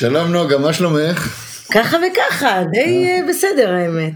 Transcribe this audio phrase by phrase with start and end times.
[0.00, 1.28] שלום נוגה, מה שלומך?
[1.72, 4.12] ככה וככה, די אה, בסדר האמת.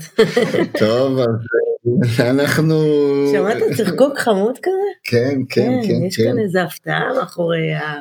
[0.79, 2.85] טוב, אז אה, אנחנו...
[3.33, 4.91] שמעת צחקוק חמוד כזה?
[5.05, 6.23] כן, כן, כן, יש כן.
[6.25, 7.95] כאן איזה הפתעה מאחורי ה...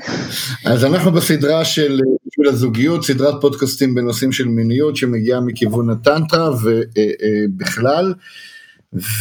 [0.65, 6.49] אז אנחנו בסדרה של אה, בשביל הזוגיות, סדרת פודקאסטים בנושאים של מיניות שמגיעה מכיוון הטנטרה
[6.49, 8.13] ובכלל.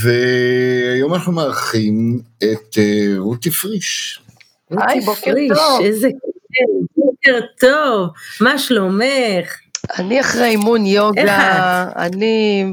[0.02, 2.78] והיום אנחנו מארחים את
[3.18, 4.20] רותי פריש.
[4.70, 5.80] היי, רותי בוקר פריש, טוב.
[5.84, 6.91] איזה כיף,
[7.26, 8.08] בוקר טוב,
[8.40, 9.56] מה שלומך?
[9.98, 12.64] אני אחרי אימון איך יוגה, אני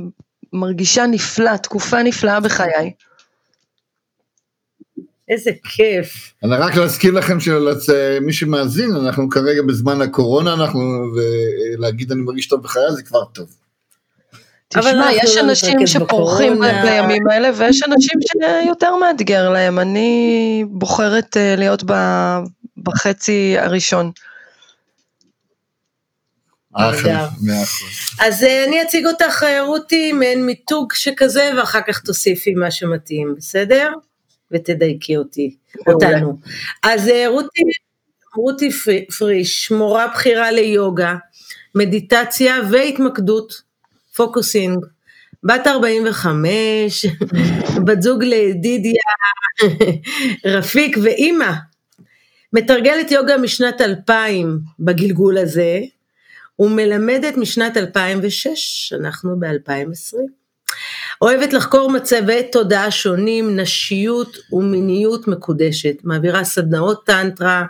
[0.53, 2.91] מרגישה נפלא, תקופה נפלאה בחיי.
[5.29, 6.33] איזה כיף.
[6.43, 10.81] אני רק להזכיר לכם שמי שמאזין, אנחנו כרגע בזמן הקורונה, אנחנו,
[11.15, 13.47] ולהגיד אני מרגיש טוב בחיי זה כבר טוב.
[14.75, 16.61] אבל תשמע, יש לא אנשים שפורחים.
[16.83, 19.79] בימים האלה, ויש אנשים שיותר מאתגר להם.
[19.79, 21.83] אני בוחרת אה, להיות
[22.77, 24.11] בחצי הראשון.
[26.73, 27.89] אחלה, מאה אחוז.
[28.19, 33.33] אז אה, אני אציג אותך, אה, רותי, מעין מיתוג שכזה, ואחר כך תוסיפי מה שמתאים,
[33.37, 33.91] בסדר?
[34.51, 35.55] ותדייקי אותי.
[35.87, 36.39] אותנו.
[36.83, 37.61] אז אה, רותי,
[38.35, 41.15] רותי פרי- פריש, מורה בכירה ליוגה,
[41.75, 43.61] מדיטציה והתמקדות,
[44.15, 44.85] פוקוסינג,
[45.43, 47.05] בת 45,
[47.85, 49.01] בת זוג לדידיה,
[50.45, 51.51] רפיק ואימא.
[52.53, 55.79] מתרגלת יוגה משנת 2000 בגלגול הזה,
[56.59, 60.17] ומלמדת משנת 2006, אנחנו ב-2020.
[61.21, 65.95] אוהבת לחקור מצבי תודעה שונים, נשיות ומיניות מקודשת.
[66.03, 67.65] מעבירה סדנאות טנטרה,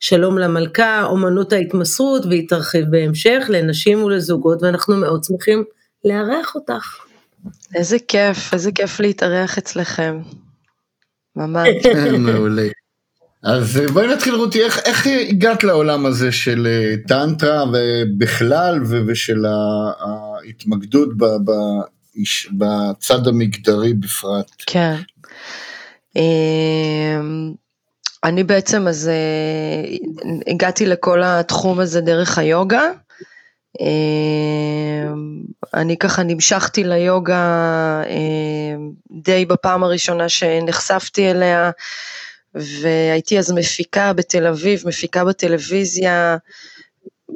[0.00, 5.64] שלום למלכה, אומנות ההתמסרות, והיא תרחיב בהמשך לנשים ולזוגות, ואנחנו מאוד שמחים
[6.04, 6.96] לארח אותך.
[7.74, 10.20] איזה כיף, איזה כיף להתארח אצלכם.
[11.36, 11.68] ממש.
[12.18, 12.68] מעולה.
[13.46, 19.44] אז אה, בואי נתחיל רותי, איך, איך הגעת לעולם הזה של אה, טנטרה ובכלל ושל
[19.98, 21.82] ההתמקדות ב- ב-
[22.52, 24.50] בצד המגדרי בפרט?
[24.66, 24.94] כן.
[26.16, 27.52] אמ,
[28.24, 29.96] אני בעצם אז אה,
[30.46, 32.82] הגעתי לכל התחום הזה דרך היוגה.
[33.80, 35.42] אמ,
[35.74, 41.70] אני ככה נמשכתי ליוגה אמ, די בפעם הראשונה שנחשפתי אליה,
[42.56, 46.36] והייתי אז מפיקה בתל אביב, מפיקה בטלוויזיה,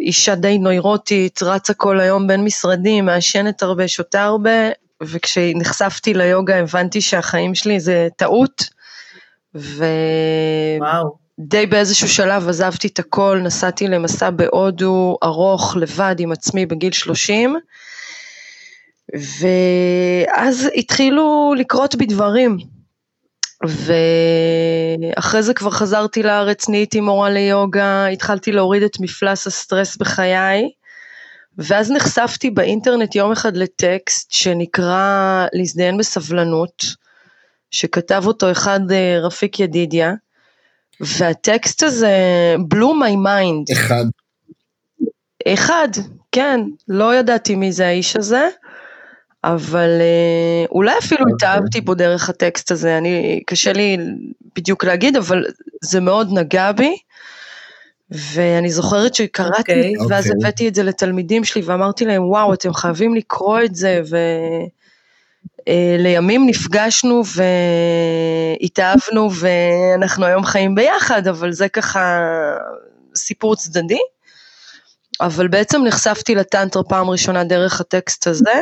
[0.01, 4.71] אישה די נוירוטית, רצה כל היום בין משרדים, מעשנת הרבה, שותה הרבה,
[5.03, 8.65] וכשנחשפתי ליוגה הבנתי שהחיים שלי זה טעות,
[9.55, 10.77] ודי.
[11.67, 17.57] באיזשהו שלב עזבתי את הכל, נסעתי למסע בהודו ארוך לבד עם עצמי בגיל 30,
[19.15, 22.80] ואז התחילו לקרות בי דברים.
[23.65, 30.71] ואחרי זה כבר חזרתי לארץ, נהייתי מורה ליוגה, התחלתי להוריד את מפלס הסטרס בחיי,
[31.59, 36.85] ואז נחשפתי באינטרנט יום אחד לטקסט שנקרא להזדיין בסבלנות,
[37.71, 40.13] שכתב אותו אחד אה, רפיק ידידיה,
[41.01, 42.17] והטקסט הזה
[42.75, 43.73] blew my mind.
[43.73, 44.05] אחד.
[45.49, 45.89] אחד,
[46.33, 48.49] כן, לא ידעתי מי זה האיש הזה,
[49.45, 51.35] אבל אה, אולי אפילו אוקיי.
[51.35, 53.97] התאהבתי בו דרך הטקסט הזה, אני, קשה לי
[54.57, 55.45] בדיוק להגיד, אבל
[55.83, 56.97] זה מאוד נגע בי,
[58.11, 59.95] ואני זוכרת שקראתי אוקיי.
[59.95, 60.39] את זה, ואז אוקיי.
[60.41, 64.01] הבאתי את זה לתלמידים שלי ואמרתי להם, וואו, אתם חייבים לקרוא את זה,
[65.69, 67.23] ולימים נפגשנו
[68.61, 72.21] והתאהבנו, ואנחנו היום חיים ביחד, אבל זה ככה
[73.15, 74.01] סיפור צדדי.
[75.21, 78.61] אבל בעצם נחשפתי לטנטרה פעם ראשונה דרך הטקסט הזה,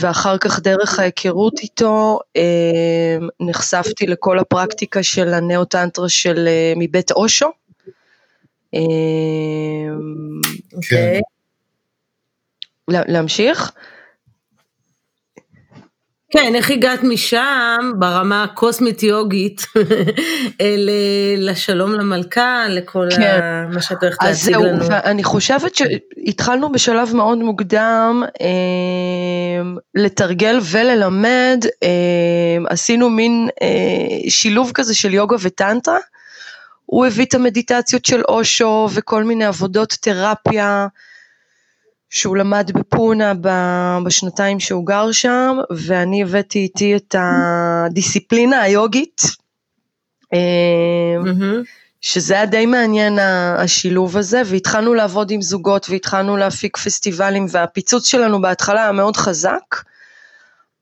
[0.00, 7.46] ואחר כך דרך ההיכרות איתו אה, נחשפתי לכל הפרקטיקה של הנאו-טנטרה של אה, מבית אושו.
[8.74, 8.80] אה,
[10.76, 11.20] אוקיי.
[12.88, 13.72] לה- להמשיך?
[16.30, 19.62] כן, איך הגעת משם ברמה הקוסמית יוגית
[20.60, 20.90] אל-
[21.38, 23.40] לשלום למלכה, לכל כן.
[23.42, 23.66] ה...
[23.74, 24.86] מה שאת הולכת אז להציג זהו, לנו.
[24.86, 29.62] ואני חושבת שהתחלנו בשלב מאוד מוקדם אה,
[29.94, 31.88] לתרגל וללמד, אה,
[32.68, 35.98] עשינו מין אה, שילוב כזה של יוגה וטנטרה,
[36.86, 40.86] הוא הביא את המדיטציות של אושו וכל מיני עבודות תרפיה
[42.10, 43.32] שהוא למד בפונה
[44.04, 49.22] בשנתיים שהוא גר שם, ואני הבאתי איתי את הדיסציפלינה היוגית,
[50.34, 51.64] mm-hmm.
[52.00, 53.18] שזה היה די מעניין
[53.58, 59.76] השילוב הזה, והתחלנו לעבוד עם זוגות והתחלנו להפיק פסטיבלים, והפיצוץ שלנו בהתחלה היה מאוד חזק,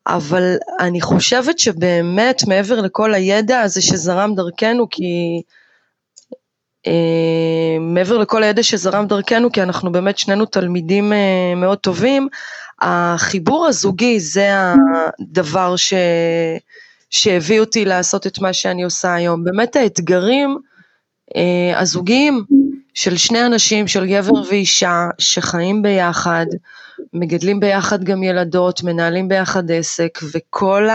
[0.06, 5.54] אבל אני חושבת שבאמת מעבר לכל הידע הזה שזרם דרכנו, כי אה,
[7.80, 12.28] מעבר לכל הידע שזרם דרכנו, כי אנחנו באמת שנינו תלמידים אה, מאוד טובים,
[12.80, 14.48] החיבור הזוגי זה
[15.20, 15.94] הדבר ש...
[17.10, 19.44] שהביא אותי לעשות את מה שאני עושה היום.
[19.44, 20.58] באמת האתגרים
[21.36, 22.44] אה, הזוגיים
[22.94, 26.46] של שני אנשים, של גבר ואישה, שחיים ביחד,
[27.12, 30.88] מגדלים ביחד גם ילדות, מנהלים ביחד עסק, וכל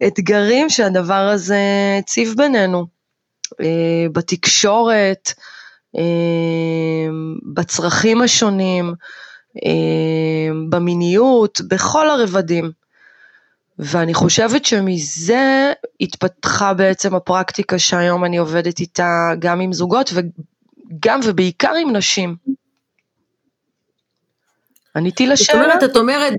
[0.00, 1.60] האתגרים שהדבר הזה
[1.98, 2.95] הציב בינינו.
[3.60, 5.32] אה, בתקשורת,
[5.96, 6.02] אה,
[7.54, 8.94] בצרכים השונים,
[9.64, 12.70] אה, במיניות, בכל הרבדים.
[13.78, 21.72] ואני חושבת שמזה התפתחה בעצם הפרקטיקה שהיום אני עובדת איתה גם עם זוגות וגם ובעיקר
[21.74, 22.36] עם נשים.
[24.96, 25.62] עניתי לשאלה?
[25.62, 26.32] זאת אומרת, את אומרת,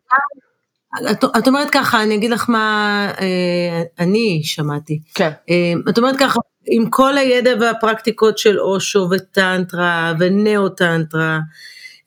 [1.12, 5.00] את, את אומרת ככה, אני אגיד לך מה אה, אני שמעתי.
[5.14, 5.32] כן.
[5.50, 11.40] אה, את אומרת ככה, עם כל הידע והפרקטיקות של אושו וטנטרה ונאו-טנטרה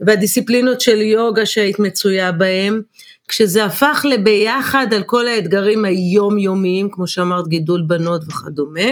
[0.00, 2.82] והדיסציפלינות של יוגה שהיית מצויה בהם,
[3.28, 8.90] כשזה הפך לביחד על כל האתגרים היומיומיים, כמו שאמרת, גידול בנות וכדומה,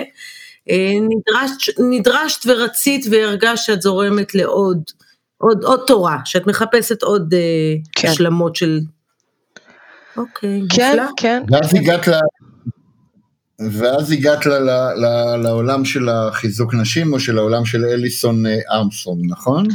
[0.70, 4.82] אה, נדרשת, נדרשת ורצית והרגשת שאת זורמת לעוד,
[5.38, 8.08] עוד, עוד תורה, שאת מחפשת עוד אה, כן.
[8.08, 8.80] השלמות של...
[10.16, 11.10] אוקיי, כן, נפלא.
[11.16, 11.42] כן.
[11.50, 12.12] ואז הגעת ל...
[13.60, 18.58] ואז הגעת ל, ל, ל, לעולם של החיזוק נשים, או של העולם של אליסון אה,
[18.70, 19.66] ארמסון, נכון?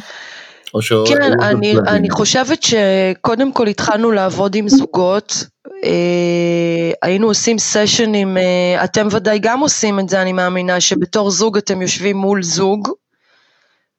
[1.07, 5.45] כן, אני, אני חושבת שקודם כל התחלנו לעבוד עם זוגות,
[5.83, 11.57] אה, היינו עושים סשנים, אה, אתם ודאי גם עושים את זה, אני מאמינה, שבתור זוג
[11.57, 12.89] אתם יושבים מול זוג.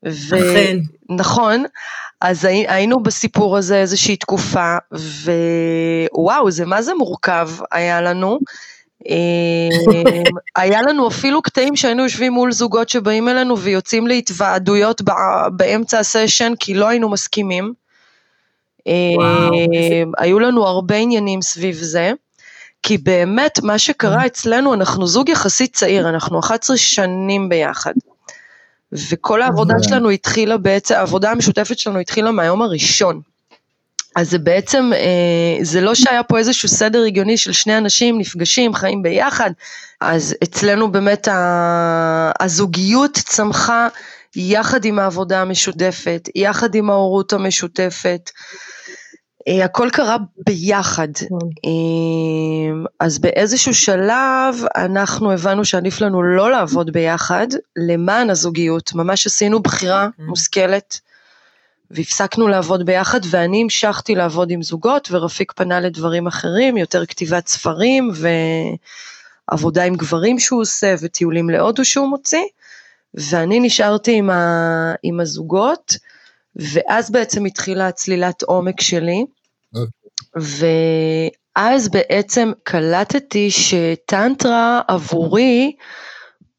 [0.07, 0.37] ו...
[0.37, 0.77] אכן.
[1.11, 1.65] נכון,
[2.21, 4.77] אז היינו בסיפור הזה איזושהי תקופה,
[6.13, 8.39] ווואו, זה מה זה מורכב היה לנו.
[9.09, 10.23] אמ,
[10.57, 15.03] היה לנו אפילו קטעים שהיינו יושבים מול זוגות שבאים אלינו ויוצאים להתוועדויות
[15.57, 17.73] באמצע הסשן כי לא היינו מסכימים.
[18.87, 22.13] אמ, היו לנו הרבה עניינים סביב זה.
[22.83, 27.93] כי באמת מה שקרה אצלנו, אנחנו זוג יחסית צעיר, אנחנו 11 שנים ביחד.
[29.11, 33.21] וכל העבודה שלנו התחילה בעצם, העבודה המשותפת שלנו התחילה מהיום הראשון.
[34.17, 38.75] אז זה בעצם, אה, זה לא שהיה פה איזשהו סדר הגיוני של שני אנשים נפגשים,
[38.75, 39.51] חיים ביחד,
[40.01, 41.29] אז אצלנו באמת
[42.41, 43.89] הזוגיות צמחה
[44.37, 48.31] יחד עם העבודה המשותפת, יחד עם ההורות המשותפת.
[49.49, 51.09] אה, הכל קרה ביחד.
[51.65, 57.47] אה, אז באיזשהו שלב אנחנו הבנו שעדיף לנו לא לעבוד ביחד
[57.77, 61.01] למען הזוגיות, ממש עשינו בחירה מושכלת.
[61.95, 68.11] והפסקנו לעבוד ביחד ואני המשכתי לעבוד עם זוגות ורפיק פנה לדברים אחרים, יותר כתיבת ספרים
[69.51, 72.45] ועבודה עם גברים שהוא עושה וטיולים להודו שהוא מוציא,
[73.15, 75.97] ואני נשארתי עם, ה, עם הזוגות,
[76.57, 79.25] ואז בעצם התחילה הצלילת עומק שלי.
[80.37, 85.73] ואז בעצם קלטתי שטנטרה עבורי,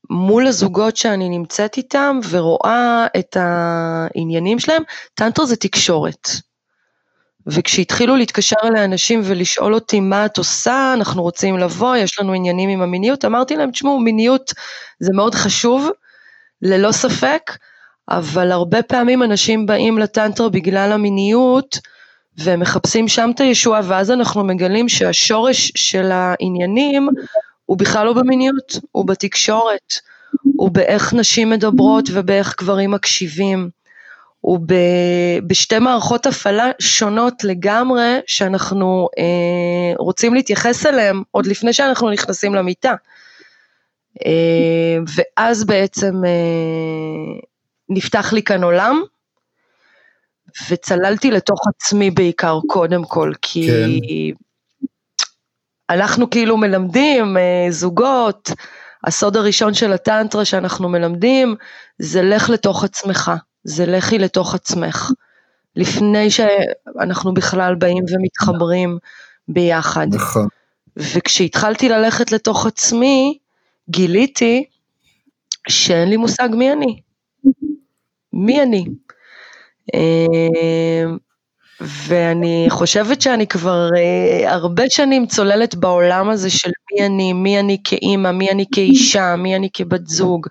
[0.10, 4.84] מול הזוגות שאני נמצאת איתם ורואה את העניינים שלהם,
[5.14, 6.30] טנטרה זה תקשורת.
[7.48, 12.70] וכשהתחילו להתקשר אליי אנשים ולשאול אותי מה את עושה, אנחנו רוצים לבוא, יש לנו עניינים
[12.70, 14.54] עם המיניות, אמרתי להם, תשמעו, מיניות
[15.00, 15.90] זה מאוד חשוב,
[16.62, 17.52] ללא ספק,
[18.10, 21.80] אבל הרבה פעמים אנשים באים לטנטרה בגלל המיניות,
[22.38, 27.10] והם מחפשים שם את הישועה, ואז אנחנו מגלים שהשורש של העניינים
[27.66, 29.94] הוא בכלל לא במיניות, הוא בתקשורת,
[30.58, 33.70] הוא באיך נשים מדברות ובאיך גברים מקשיבים,
[34.42, 34.74] הוא ב,
[35.48, 42.94] בשתי מערכות הפעלה שונות לגמרי שאנחנו אה, רוצים להתייחס אליהן עוד לפני שאנחנו נכנסים למיטה.
[44.26, 47.40] אה, ואז בעצם אה,
[47.90, 49.04] נפתח לי כאן עולם,
[50.70, 54.36] וצללתי לתוך עצמי בעיקר קודם כל, כי כן.
[55.90, 58.52] אנחנו כאילו מלמדים אה, זוגות,
[59.04, 61.56] הסוד הראשון של הטנטרה שאנחנו מלמדים
[62.00, 63.32] זה לך לתוך עצמך,
[63.64, 65.12] זה לכי לתוך עצמך,
[65.76, 68.98] לפני שאנחנו בכלל באים ומתחברים
[69.48, 70.08] ביחד.
[70.12, 70.48] נכון.
[70.98, 73.38] וכשהתחלתי ללכת לתוך עצמי,
[73.90, 74.66] גיליתי
[75.70, 77.02] שאין לי מושג מי אני.
[78.34, 78.86] מי אני?
[81.82, 87.78] ואני חושבת שאני כבר אה, הרבה שנים צוללת בעולם הזה של מי אני, מי אני
[87.84, 90.48] כאימא, מי אני כאישה, מי אני כבת זוג,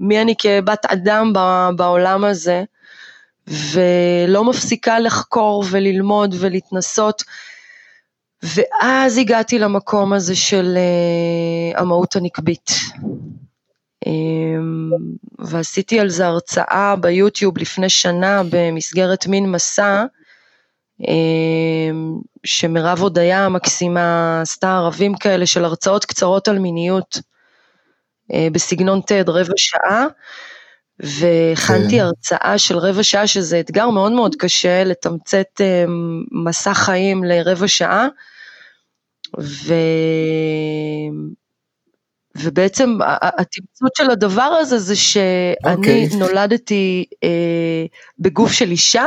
[0.00, 1.32] מי אני כבת אדם
[1.76, 2.64] בעולם הזה,
[3.46, 7.24] ולא מפסיקה לחקור וללמוד ולהתנסות.
[8.42, 12.70] ואז הגעתי למקום הזה של uh, המהות הנקבית.
[14.04, 14.10] Um,
[15.38, 20.04] ועשיתי על זה הרצאה ביוטיוב לפני שנה במסגרת מין מסע,
[22.44, 27.18] שמירב הודיה המקסימה עשתה ערבים כאלה של הרצאות קצרות על מיניות
[28.32, 30.06] uh, בסגנון TED רבע שעה,
[31.00, 32.04] והכנתי כן.
[32.04, 35.90] הרצאה של רבע שעה, שזה אתגר מאוד מאוד קשה, לתמצת um,
[36.44, 38.08] מסע חיים לרבע שעה,
[39.40, 39.74] ו...
[42.42, 45.76] ובעצם התמצות של הדבר הזה זה שאני okay.
[45.76, 46.08] אוקיי.
[46.18, 47.84] נולדתי אה,
[48.18, 49.06] בגוף של אישה,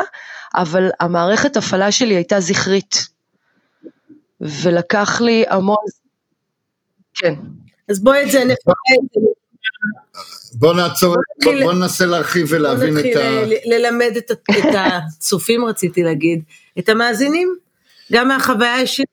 [0.55, 3.07] אבל המערכת הפעלה שלי הייתה זכרית.
[4.41, 5.77] ולקח לי המון...
[7.13, 7.33] כן.
[7.89, 8.75] אז בואי את זה נפרט.
[10.53, 13.19] בוא נעצור, בוא, בוא ננסה להרחיב ולהבין את ה...
[13.19, 16.43] בוא נתחיל ללמד את, את הצופים, רציתי להגיד,
[16.79, 17.55] את המאזינים,
[18.11, 19.07] גם מהחוויה האישית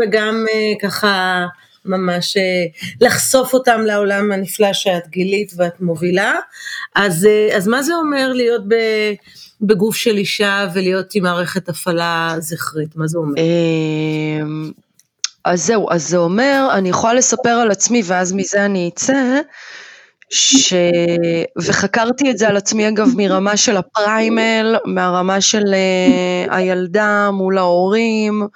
[0.00, 1.46] וגם uh, ככה
[1.88, 6.34] ממש uh, לחשוף אותם לעולם הנפלא שאת גילית ואת מובילה.
[6.94, 8.74] אז, uh, אז מה זה אומר להיות ב...
[9.60, 13.34] בגוף של אישה ולהיות עם מערכת הפעלה זכרית, מה זה אומר?
[13.38, 14.70] אמ,
[15.44, 19.40] אז זהו, אז זה אומר, אני יכולה לספר על עצמי ואז מזה אני אצא,
[20.30, 20.74] ש...
[21.56, 25.74] וחקרתי את זה על עצמי אגב מרמה של הפריימל, מהרמה של
[26.50, 28.46] הילדה מול ההורים,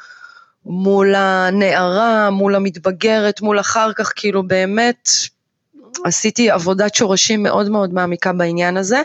[0.67, 5.09] מול הנערה, מול המתבגרת, מול אחר כך, כאילו באמת
[6.05, 9.03] עשיתי עבודת שורשים מאוד מאוד מעמיקה בעניין הזה,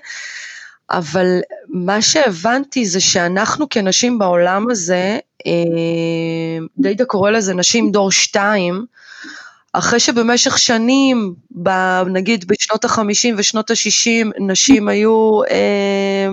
[0.92, 8.86] אבל מה שהבנתי זה שאנחנו כנשים בעולם הזה, אה, דיידה קורא לזה נשים דור שתיים,
[9.74, 11.34] אחרי שבמשך שנים,
[12.08, 16.30] נגיד בשנות ה-50 ושנות ה-60, נשים היו אה,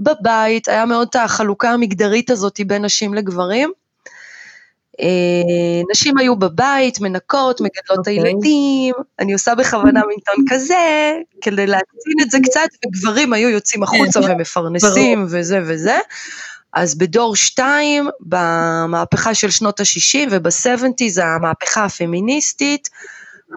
[0.00, 3.72] בבית, היה מאוד את החלוקה המגדרית הזאת בין נשים לגברים,
[5.90, 7.98] נשים היו בבית, מנקות, מגדלות את okay.
[7.98, 8.14] אוקיי.
[8.14, 10.74] הילדים, אני עושה בכוונה מין טון כזה,
[11.40, 14.20] כדי להקצין את זה קצת, וגברים היו יוצאים החוצה.
[14.28, 15.98] ומפרנסים וזה וזה.
[16.72, 22.88] אז בדור שתיים, במהפכה של שנות ה-60 וב-70 זה המהפכה הפמיניסטית,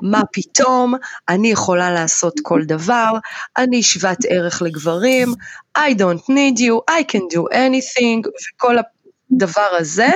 [0.01, 0.93] מה פתאום,
[1.29, 3.11] אני יכולה לעשות כל דבר,
[3.57, 5.33] אני שוות ערך לגברים,
[5.77, 8.75] I don't need you, I can do anything, וכל
[9.31, 10.09] הדבר הזה,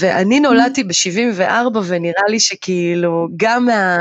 [0.00, 3.96] ואני נולדתי ב-74 ונראה לי שכאילו גם מה...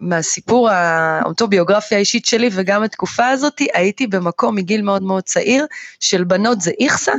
[0.00, 5.66] מהסיפור האוטוביוגרפיה האישית שלי וגם התקופה הזאת, הייתי במקום מגיל מאוד מאוד צעיר
[6.00, 7.12] של בנות זה איכסה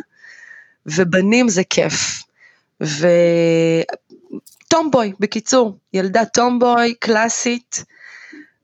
[0.86, 2.24] ובנים זה כיף.
[4.68, 7.84] וטומבוי, בקיצור, ילדה טומבוי קלאסית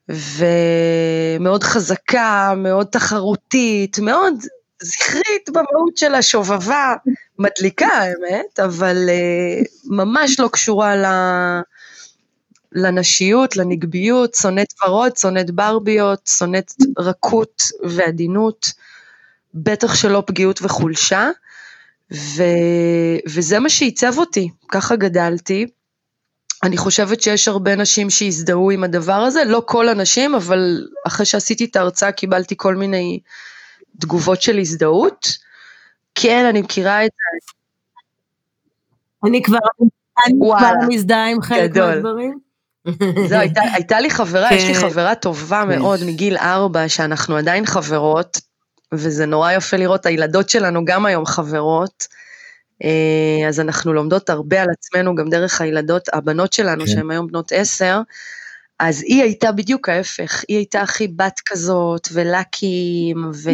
[0.09, 4.33] ומאוד חזקה, מאוד תחרותית, מאוד
[4.81, 6.95] זכרית במהות שלה, שובבה,
[7.39, 11.05] מדליקה האמת, אבל uh, ממש לא קשורה ל...
[12.71, 18.73] לנשיות, לנגביות, שונאת ורוד, שונאת ברביות, שונאת רכות ועדינות,
[19.53, 21.29] בטח שלא פגיעות וחולשה,
[22.13, 22.43] ו...
[23.27, 25.67] וזה מה שעיצב אותי, ככה גדלתי.
[26.63, 31.65] אני חושבת שיש הרבה נשים שהזדהו עם הדבר הזה, לא כל הנשים, אבל אחרי שעשיתי
[31.65, 33.19] את ההרצאה קיבלתי כל מיני
[33.99, 35.46] תגובות של הזדהות.
[36.21, 37.57] כן, אני מכירה את זה.
[39.29, 39.57] אני כבר,
[40.25, 41.77] אני כבר מזדהה עם חלק.
[41.77, 42.39] מהדברים.
[43.27, 44.55] זהו, הייתה, הייתה לי חברה, כן.
[44.55, 44.79] יש לי כן.
[44.79, 48.41] חברה טובה מאוד מגיל ארבע, שאנחנו עדיין חברות,
[48.91, 52.07] וזה נורא יפה לראות, הילדות שלנו גם היום חברות,
[52.83, 56.91] אה, אז אנחנו לומדות הרבה על עצמנו, גם דרך הילדות, הבנות שלנו, כן.
[56.91, 58.01] שהן היום בנות עשר,
[58.79, 63.49] אז היא הייתה בדיוק ההפך, היא הייתה הכי בת כזאת, ולאקים, ו...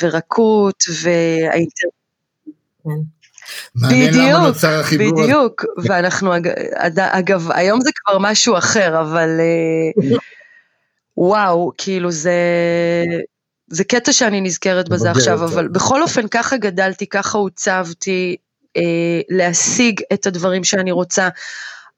[0.00, 1.88] ורקות, והאינטר...
[2.84, 3.14] כן.
[3.76, 4.56] בדיוק,
[4.98, 6.32] בדיוק, ואנחנו,
[6.98, 10.16] אגב, היום זה כבר משהו אחר, אבל אה,
[11.16, 12.32] וואו, כאילו זה,
[13.66, 18.36] זה קטע שאני נזכרת בזה עכשיו, אבל בכל אופן ככה גדלתי, ככה עוצבתי,
[18.76, 21.28] אה, להשיג את הדברים שאני רוצה.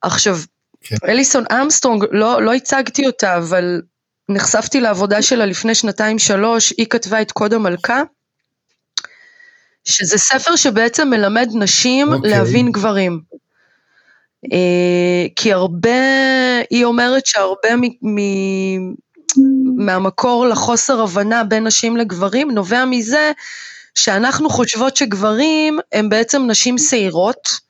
[0.03, 0.37] עכשיו,
[0.81, 0.97] כן.
[1.05, 3.81] אליסון אמסטרונג, לא, לא הצגתי אותה, אבל
[4.29, 8.03] נחשפתי לעבודה שלה לפני שנתיים שלוש, היא כתבה את קוד המלכה,
[9.85, 12.17] שזה ספר שבעצם מלמד נשים okay.
[12.17, 12.31] אוקיי.
[12.31, 13.21] להבין גברים.
[14.53, 15.91] אה, כי הרבה,
[16.71, 18.19] היא אומרת שהרבה מ, מ,
[19.77, 23.33] מהמקור לחוסר הבנה בין נשים לגברים נובע מזה
[23.95, 27.61] שאנחנו חושבות שגברים הם בעצם נשים שעירות,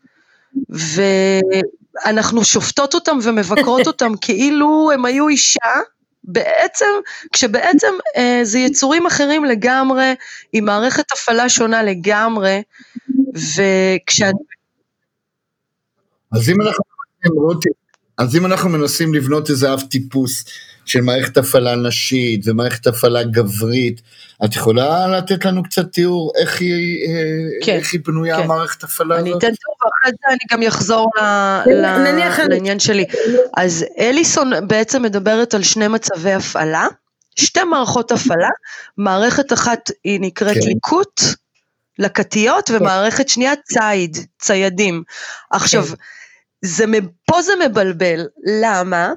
[0.68, 5.80] ואנחנו שופטות אותם ומבקרות אותם כאילו הם היו אישה,
[6.26, 6.87] בעצם,
[7.33, 10.14] כשבעצם אה, זה יצורים אחרים לגמרי,
[10.52, 12.62] עם מערכת הפעלה שונה לגמרי,
[13.35, 14.38] וכשאני...
[16.33, 16.83] אז אם אנחנו,
[18.18, 20.45] אז אם אנחנו מנסים לבנות איזה אב טיפוס
[20.87, 24.02] של מערכת הפעלה נשית ומערכת הפעלה גברית,
[24.45, 28.47] את יכולה לתת לנו קצת תיאור איך היא, אה, כן, איך היא בנויה כן.
[28.47, 29.26] מערכת הפעלה הזאת?
[29.26, 31.11] אני אתן תיאור ואחרי זה אני גם אחזור
[31.66, 33.05] ל, לעניין שלי.
[33.57, 36.87] אז אליסון בעצם מדברת על שני מצבי הפעלה,
[37.37, 38.49] שתי מערכות הפעלה,
[38.97, 40.61] מערכת אחת היא נקראת כן.
[40.66, 41.21] ליקוט,
[41.99, 45.02] לקטיות, ומערכת שנייה ציד, ציידים.
[45.50, 45.95] עכשיו, כן.
[46.64, 46.85] זה,
[47.26, 48.26] פה זה מבלבל,
[48.62, 49.12] למה?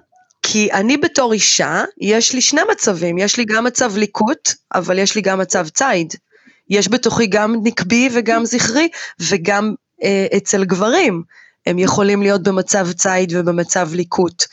[0.51, 5.15] כי אני בתור אישה, יש לי שני מצבים, יש לי גם מצב ליקוט, אבל יש
[5.15, 6.13] לי גם מצב ציד.
[6.69, 8.87] יש בתוכי גם נקבי וגם זכרי,
[9.19, 11.23] וגם אה, אצל גברים.
[11.65, 14.43] הם יכולים להיות במצב ציד ובמצב ליקוט.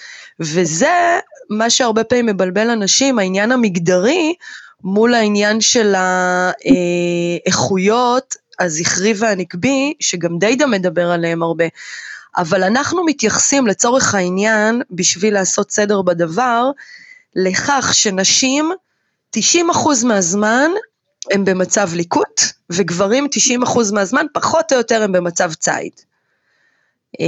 [0.41, 1.19] וזה
[1.51, 4.35] מה שהרבה פעמים מבלבל אנשים, העניין המגדרי
[4.85, 5.95] מול העניין של
[7.45, 11.65] האיכויות, הזכרי והנקבי, שגם דיידה מדבר עליהם הרבה.
[12.37, 16.71] אבל אנחנו מתייחסים לצורך העניין, בשביל לעשות סדר בדבר,
[17.37, 18.73] לכך שנשים
[19.37, 19.41] 90%
[20.05, 20.71] מהזמן
[21.31, 22.41] הם במצב ליקוט,
[22.71, 23.27] וגברים
[23.65, 25.93] 90% מהזמן פחות או יותר הם במצב ציד.
[27.21, 27.27] אה,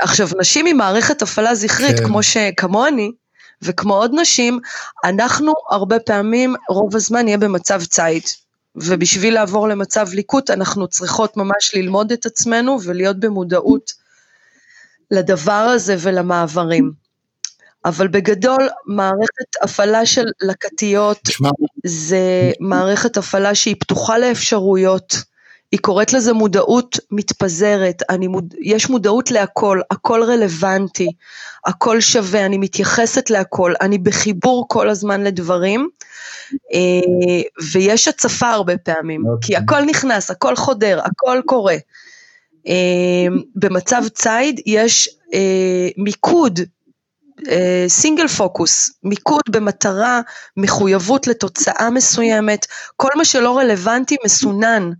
[0.00, 2.04] עכשיו, נשים עם מערכת הפעלה זכרית, כן.
[2.04, 3.12] כמו שכמוני,
[3.62, 4.60] וכמו עוד נשים,
[5.04, 8.22] אנחנו הרבה פעמים, רוב הזמן נהיה במצב ציד.
[8.76, 13.92] ובשביל לעבור למצב ליקוט, אנחנו צריכות ממש ללמוד את עצמנו ולהיות במודעות
[15.10, 16.92] לדבר הזה ולמעברים.
[17.84, 21.28] אבל בגדול, מערכת הפעלה של לקטיות
[21.86, 25.14] זה מערכת הפעלה שהיא פתוחה לאפשרויות.
[25.72, 28.54] היא קוראת לזה מודעות מתפזרת, מוד...
[28.60, 31.08] יש מודעות להכל, הכל רלוונטי,
[31.66, 35.88] הכל שווה, אני מתייחסת להכל, אני בחיבור כל הזמן לדברים,
[36.74, 39.46] אה, ויש הצפה הרבה פעמים, okay.
[39.46, 39.56] כי אוקיי.
[39.56, 41.76] הכל נכנס, הכל חודר, הכל קורה.
[42.68, 46.60] אמ, במצב ציד יש אה, מיקוד,
[47.88, 50.20] סינגל אה, פוקוס, מיקוד במטרה,
[50.56, 54.90] מחויבות לתוצאה מסוימת, כל מה שלא רלוונטי מסונן.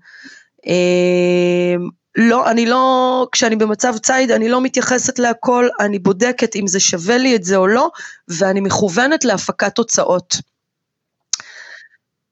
[0.66, 6.80] אמ, לא, אני לא, כשאני במצב ציד, אני לא מתייחסת להכל, אני בודקת אם זה
[6.80, 7.90] שווה לי את זה או לא,
[8.28, 10.36] ואני מכוונת להפקת תוצאות.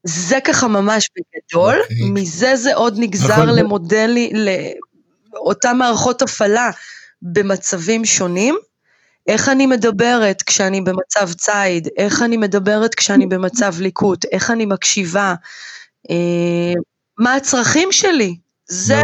[0.03, 1.83] זה ככה ממש בגדול, okay.
[1.83, 2.09] אוקיי.
[2.09, 4.31] מזה זה עוד נגזר למודלי,
[5.33, 6.69] אותן מערכות הפעלה
[7.21, 8.55] במצבים שונים,
[9.27, 15.35] איך אני מדברת כשאני במצב ציד, איך אני מדברת כשאני במצב ליקוט, איך אני מקשיבה,
[16.09, 16.73] אה,
[17.17, 18.35] מה הצרכים שלי.
[18.69, 19.01] זה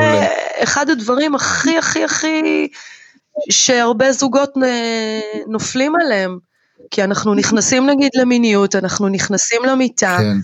[0.63, 2.67] אחד הדברים הכי הכי הכי
[3.49, 4.53] שהרבה זוגות
[5.47, 6.37] נופלים עליהם.
[6.91, 10.37] כי אנחנו נכנסים נגיד למיניות, אנחנו נכנסים למיטה, כן.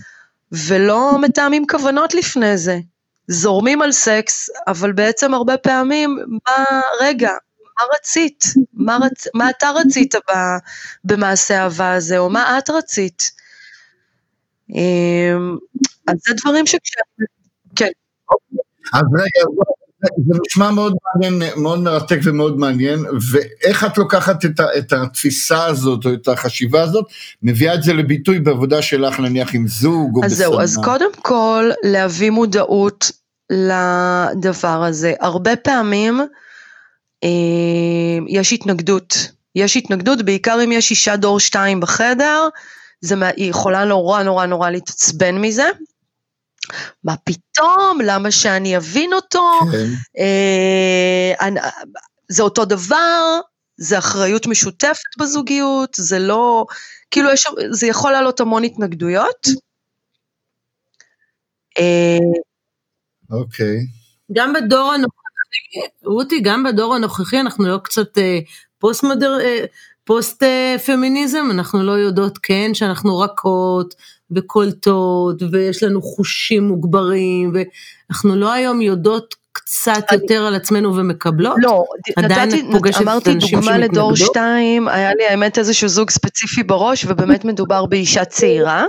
[0.52, 2.78] ולא מתאמים כוונות לפני זה.
[3.30, 7.30] זורמים על סקס, אבל בעצם הרבה פעמים, מה, רגע,
[7.80, 8.44] מה רצית?
[8.74, 10.32] מה, רצ, מה אתה רצית ב,
[11.04, 13.30] במעשה האהבה הזה, או מה את רצית?
[14.70, 15.56] אמ,
[16.06, 16.90] אז זה דברים שכש...
[17.76, 17.90] כן.
[18.92, 19.50] אז רגע,
[20.00, 22.98] זה נשמע מאוד מעניין, מאוד מרתק ומאוד מעניין,
[23.30, 27.04] ואיך את לוקחת את, ה, את התפיסה הזאת או את החשיבה הזאת,
[27.42, 30.26] מביאה את זה לביטוי בעבודה שלך נניח עם זוג או בסדנה?
[30.26, 33.19] אז זהו, אז קודם כל להביא מודעות
[33.50, 35.14] לדבר הזה.
[35.20, 36.20] הרבה פעמים
[37.24, 37.28] אה,
[38.28, 39.16] יש התנגדות.
[39.54, 42.48] יש התנגדות, בעיקר אם יש אישה דור שתיים בחדר,
[43.00, 45.68] זה, היא יכולה נורא נורא נורא להתעצבן מזה.
[47.04, 48.00] מה פתאום?
[48.04, 49.50] למה שאני אבין אותו?
[49.72, 49.86] כן.
[50.18, 51.60] אה, אני,
[52.28, 53.40] זה אותו דבר,
[53.76, 56.66] זה אחריות משותפת בזוגיות, זה לא,
[57.10, 59.46] כאילו יש, זה יכול לעלות המון התנגדויות.
[61.78, 62.18] אה,
[63.30, 63.86] אוקיי.
[64.32, 68.38] גם בדור הנוכחי, רותי, גם בדור הנוכחי אנחנו לא קצת אה,
[68.78, 69.40] פוסט מודר...
[69.40, 69.64] אה,
[70.04, 73.94] פוסט אה, פמיניזם, אנחנו לא יודעות כן שאנחנו רכות
[74.30, 80.18] וקולטות ויש לנו חושים מוגברים ואנחנו לא היום יודעות קצת אני...
[80.22, 81.56] יותר על עצמנו ומקבלות?
[81.58, 81.84] לא,
[82.18, 82.62] נתתי,
[83.02, 88.84] אמרתי דוגמה לדור שתיים, היה לי האמת איזשהו זוג ספציפי בראש ובאמת מדובר באישה צעירה.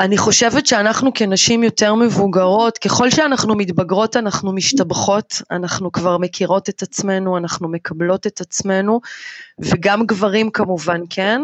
[0.00, 6.82] אני חושבת שאנחנו כנשים יותר מבוגרות, ככל שאנחנו מתבגרות אנחנו משתבחות, אנחנו כבר מכירות את
[6.82, 9.00] עצמנו, אנחנו מקבלות את עצמנו,
[9.58, 11.42] וגם גברים כמובן, כן?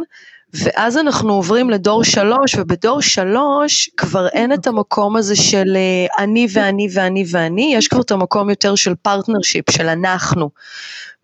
[0.54, 6.46] ואז אנחנו עוברים לדור שלוש, ובדור שלוש כבר אין את המקום הזה של אה, אני
[6.52, 10.50] ואני ואני ואני, יש כבר את המקום יותר של partnership, של אנחנו.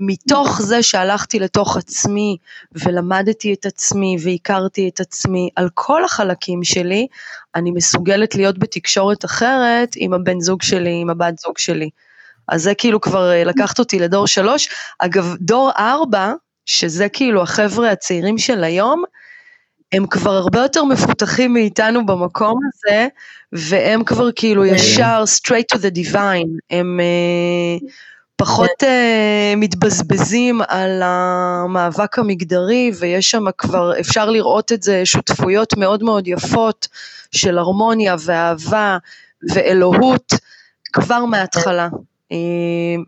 [0.01, 2.37] מתוך זה שהלכתי לתוך עצמי
[2.73, 7.07] ולמדתי את עצמי והכרתי את עצמי על כל החלקים שלי,
[7.55, 11.91] אני מסוגלת להיות בתקשורת אחרת עם הבן זוג שלי, עם הבת זוג שלי.
[12.49, 14.69] אז זה כאילו כבר אה, לקחת אותי לדור שלוש.
[14.99, 16.33] אגב, דור ארבע,
[16.67, 19.05] שזה כאילו החבר'ה הצעירים של היום,
[19.93, 23.09] הם כבר הרבה יותר מפותחים מאיתנו במקום הזה,
[23.53, 24.75] והם כבר כאילו כן.
[24.75, 27.85] ישר straight to the divine, הם uh,
[28.37, 36.03] פחות uh, מתבזבזים על המאבק המגדרי, ויש שם כבר, אפשר לראות את זה, שותפויות מאוד
[36.03, 36.89] מאוד יפות
[37.31, 38.99] של הרמוניה ואהבה
[39.51, 40.33] ואלוהות,
[40.93, 41.89] כבר מההתחלה.
[42.33, 42.37] אה,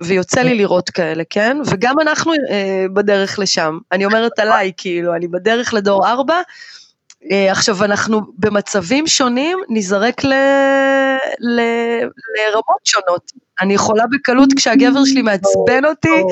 [0.00, 1.56] ויוצא לי לראות כאלה, כן?
[1.66, 3.78] וגם אנחנו אה, בדרך לשם.
[3.92, 6.40] אני אומרת עליי, כאילו, אני בדרך לדור ארבע.
[7.30, 10.32] אה, עכשיו, אנחנו במצבים שונים ניזרק ל...
[11.40, 11.60] ל...
[12.38, 13.32] לרמות שונות.
[13.60, 16.22] אני יכולה בקלות, כשהגבר שלי מעצבן אותי,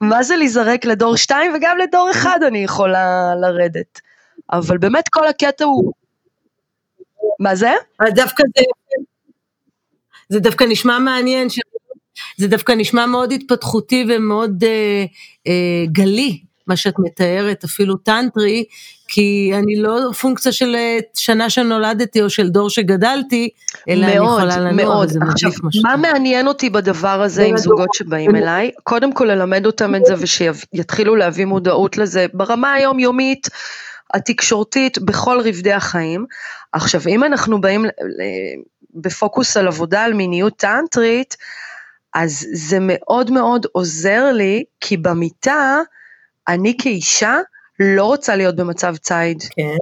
[0.00, 4.00] מה זה להיזרק לדור שתיים, וגם לדור אחד אני יכולה לרדת.
[4.52, 5.92] אבל באמת כל הקטע הוא...
[7.38, 7.72] מה זה?
[8.14, 8.64] דווקא זה...
[10.28, 11.50] זה דווקא נשמע מעניין,
[12.36, 15.04] זה דווקא נשמע מאוד התפתחותי ומאוד אה,
[15.46, 18.64] אה, גלי, מה שאת מתארת, אפילו טנטרי,
[19.08, 23.48] כי אני לא פונקציה של אה, שנה שנולדתי או של דור שגדלתי,
[23.88, 25.08] אלא מאוד, אני יכולה לנוע, מאוד.
[25.08, 25.50] וזה עכשיו,
[25.82, 28.70] מה מעניין אותי בדבר הזה עם זוגות שבאים אליי?
[28.82, 33.48] קודם כל ללמד אותם את זה ושיתחילו להביא מודעות לזה ברמה היומיומית.
[34.14, 36.26] התקשורתית בכל רבדי החיים.
[36.72, 37.84] עכשיו, אם אנחנו באים
[38.94, 41.36] בפוקוס על עבודה על מיניות טנטרית,
[42.14, 45.80] אז זה מאוד מאוד עוזר לי, כי במיטה,
[46.48, 47.38] אני כאישה
[47.80, 49.42] לא רוצה להיות במצב ציד.
[49.56, 49.76] כן.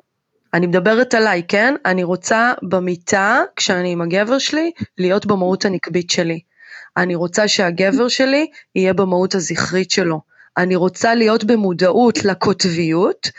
[0.55, 1.75] אני מדברת עליי, כן?
[1.87, 6.41] אני רוצה במיטה, כשאני עם הגבר שלי, להיות במהות הנקבית שלי.
[6.97, 10.21] אני רוצה שהגבר שלי יהיה במהות הזכרית שלו.
[10.57, 13.31] אני רוצה להיות במודעות לקוטביות,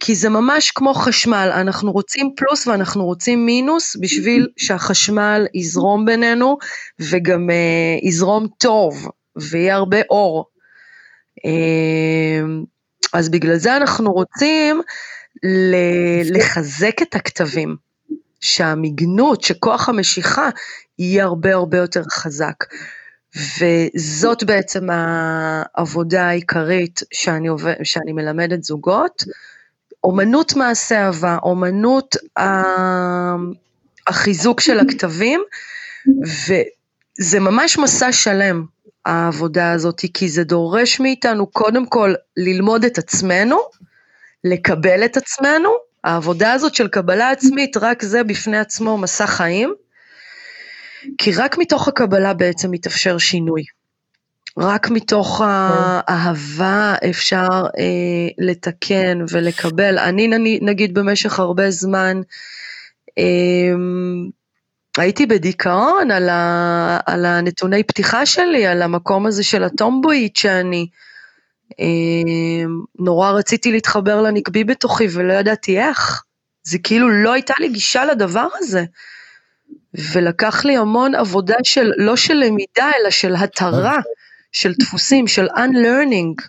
[0.00, 6.58] כי זה ממש כמו חשמל, אנחנו רוצים פלוס ואנחנו רוצים מינוס בשביל שהחשמל יזרום בינינו
[7.00, 10.44] וגם uh, יזרום טוב ויהיה הרבה אור.
[11.38, 12.66] Uh,
[13.12, 14.82] אז בגלל זה אנחנו רוצים
[16.24, 17.76] לחזק את הכתבים,
[18.40, 20.48] שהמיגנות, שכוח המשיכה
[20.98, 22.64] יהיה הרבה הרבה יותר חזק.
[23.36, 29.24] וזאת בעצם העבודה העיקרית שאני, עובד, שאני מלמדת זוגות,
[30.06, 32.16] אומנות מעשה אהבה, אומנות
[34.06, 35.42] החיזוק של הכתבים,
[36.22, 38.64] וזה ממש מסע שלם,
[39.06, 43.58] העבודה הזאת, כי זה דורש מאיתנו קודם כל ללמוד את עצמנו,
[44.44, 45.70] לקבל את עצמנו,
[46.04, 49.74] העבודה הזאת של קבלה עצמית, רק זה בפני עצמו מסע חיים,
[51.18, 53.62] כי רק מתוך הקבלה בעצם מתאפשר שינוי.
[54.58, 55.44] רק מתוך כן.
[55.44, 59.98] האהבה אפשר אה, לתקן ולקבל.
[59.98, 62.20] אני נגיד במשך הרבה זמן
[63.18, 63.74] אה,
[64.98, 70.86] הייתי בדיכאון על, ה, על הנתוני פתיחה שלי, על המקום הזה של הטומבואית שאני.
[71.80, 72.64] אה,
[72.98, 76.22] נורא רציתי להתחבר לנקבי בתוכי ולא ידעתי איך.
[76.62, 78.84] זה כאילו לא הייתה לי גישה לדבר הזה.
[80.12, 83.98] ולקח לי המון עבודה של, לא של למידה, אלא של התרה.
[84.56, 86.48] של דפוסים, של unlearning.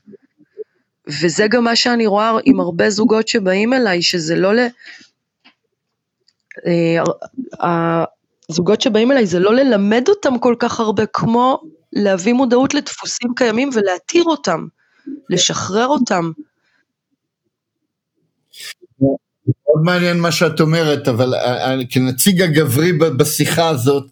[1.08, 4.60] וזה גם מה שאני רואה עם הרבה זוגות שבאים אליי, שזה לא ל...
[7.64, 8.04] אה,
[8.50, 11.62] הזוגות שבאים אליי זה לא ללמד אותם כל כך הרבה כמו
[11.94, 14.68] להביא מודעות לדפוסים קיימים ולהתיר אותם,
[15.30, 16.32] לשחרר אותם.
[19.48, 24.04] מאוד מעניין מה שאת אומרת, אבל אה, אה, כנציג הגברי בשיחה הזאת,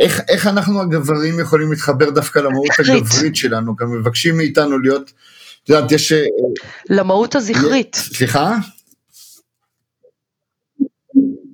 [0.00, 3.76] איך, איך אנחנו הגברים יכולים להתחבר דווקא למהות הגברית שלנו?
[3.76, 5.12] גם מבקשים מאיתנו להיות,
[5.64, 6.12] את יודעת, יש...
[6.12, 6.24] אה,
[6.90, 7.94] למהות הזכרית.
[7.94, 8.56] סליחה?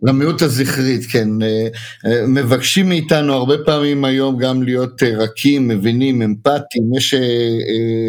[0.03, 1.29] למהות הזכרית, כן.
[2.29, 6.95] מבקשים מאיתנו הרבה פעמים היום גם להיות רכים, מבינים, אמפתיים.
[6.97, 7.15] יש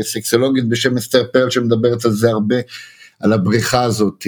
[0.02, 2.56] סקסולוגית בשם אסתר פרל שמדברת על זה הרבה,
[3.22, 4.28] על הבריחה הזאת.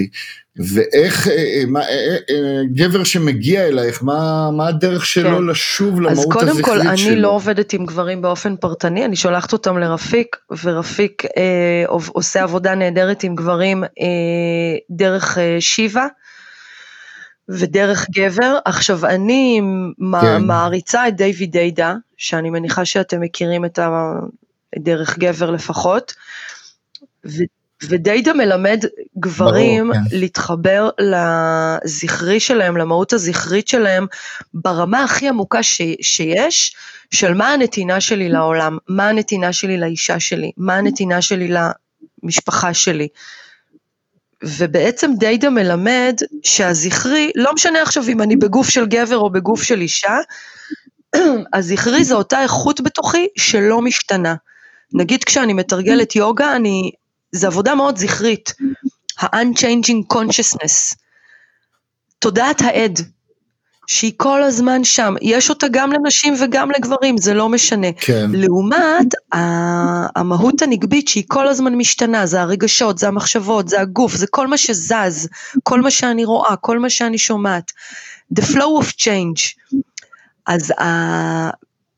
[0.56, 5.44] ואיך, אה, מה, אה, אה, גבר שמגיע אלייך, מה, מה הדרך שלו כן.
[5.44, 6.50] לשוב למהות הזכרית שלו?
[6.50, 7.14] אז קודם כל, אני שלו?
[7.16, 13.22] לא עובדת עם גברים באופן פרטני, אני שולחת אותם לרפיק, ורפיק אה, עושה עבודה נהדרת
[13.22, 13.88] עם גברים אה,
[14.90, 16.06] דרך אה, שיבה,
[17.48, 18.58] ודרך גבר.
[18.64, 19.60] עכשיו, אני
[20.20, 20.42] כן.
[20.42, 24.12] מעריצה את דיוויד דיידה, שאני מניחה שאתם מכירים את ה...
[24.78, 26.14] דרך גבר לפחות,
[27.26, 27.42] ו...
[27.82, 28.84] ודיידה מלמד
[29.18, 30.16] גברים ברור, כן.
[30.16, 34.06] להתחבר לזכרי שלהם, למהות הזכרית שלהם,
[34.54, 36.76] ברמה הכי עמוקה ש, שיש,
[37.10, 41.54] של מה הנתינה שלי לעולם, מה הנתינה שלי לאישה שלי, מה הנתינה שלי
[42.22, 43.08] למשפחה שלי.
[44.42, 49.80] ובעצם דיידה מלמד שהזכרי, לא משנה עכשיו אם אני בגוף של גבר או בגוף של
[49.80, 50.18] אישה,
[51.54, 54.34] הזכרי זה אותה איכות בתוכי שלא משתנה.
[54.92, 56.90] נגיד כשאני מתרגלת יוגה, אני,
[57.34, 58.54] זה עבודה מאוד זכרית,
[59.20, 60.96] ה-unchanging consciousness,
[62.18, 63.00] תודעת העד,
[63.86, 67.86] שהיא כל הזמן שם, יש אותה גם לנשים וגם לגברים, זה לא משנה.
[68.00, 68.30] כן.
[68.32, 69.06] לעומת
[70.16, 74.56] המהות הנגבית שהיא כל הזמן משתנה, זה הרגשות, זה המחשבות, זה הגוף, זה כל מה
[74.56, 75.28] שזז,
[75.62, 77.72] כל מה שאני רואה, כל מה שאני שומעת.
[78.38, 79.74] The flow of change.
[80.46, 80.72] אז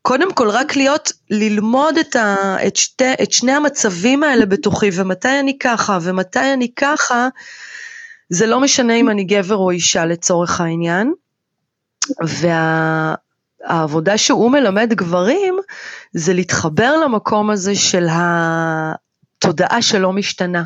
[0.07, 5.39] קודם כל רק להיות, ללמוד את, ה, את, שתי, את שני המצבים האלה בתוכי, ומתי
[5.39, 7.27] אני ככה ומתי אני ככה,
[8.29, 11.13] זה לא משנה אם אני גבר או אישה לצורך העניין.
[12.21, 15.55] והעבודה וה, שהוא מלמד גברים,
[16.13, 20.63] זה להתחבר למקום הזה של התודעה שלא משתנה.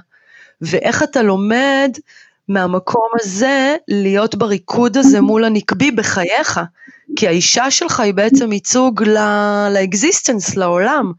[0.62, 1.92] ואיך אתה לומד
[2.48, 6.60] מהמקום הזה להיות בריקוד הזה מול הנקבי בחייך.
[7.16, 9.04] כי האישה שלך היא בעצם ייצוג
[9.74, 11.12] ל existence, לעולם.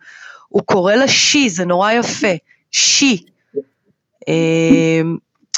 [0.48, 2.32] הוא קורא לה she, זה נורא יפה,
[2.70, 3.24] she.
[4.28, 5.16] אמ,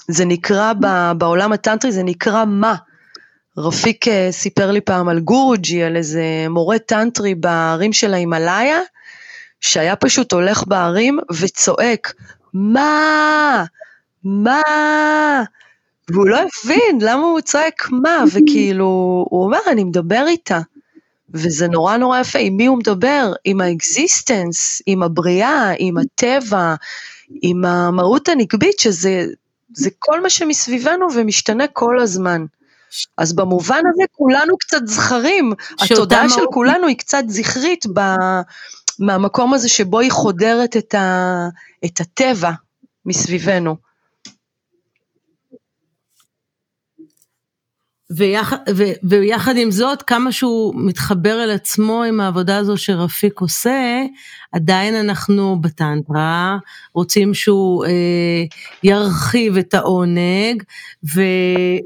[0.08, 0.72] זה נקרא,
[1.18, 2.74] בעולם הטנטרי זה נקרא מה.
[3.56, 8.78] רפיק אה, סיפר לי פעם על גורוג'י, על איזה מורה טנטרי בערים של ההימאליה,
[9.60, 12.12] שהיה פשוט הולך בערים וצועק,
[12.54, 13.64] מה?
[14.24, 14.62] מה?
[16.10, 18.84] והוא לא הבין למה הוא צועק מה, וכאילו,
[19.30, 20.60] הוא אומר, אני מדבר איתה.
[21.34, 23.32] וזה נורא נורא יפה, עם מי הוא מדבר?
[23.44, 26.74] עם ה existence, עם הבריאה, עם הטבע,
[27.42, 32.44] עם המהות הנקבית, שזה כל מה שמסביבנו ומשתנה כל הזמן.
[33.18, 38.00] אז במובן הזה כולנו קצת זכרים, התודעה של כולנו היא קצת זכרית ב,
[38.98, 41.48] מהמקום הזה שבו היא חודרת את, ה,
[41.84, 42.50] את הטבע
[43.06, 43.76] מסביבנו.
[48.10, 54.02] ויחד, ו, ויחד עם זאת, כמה שהוא מתחבר אל עצמו עם העבודה הזו שרפיק עושה,
[54.52, 56.56] עדיין אנחנו בטנטרה,
[56.94, 57.90] רוצים שהוא אה,
[58.82, 60.62] ירחיב את העונג,
[61.14, 61.22] ו,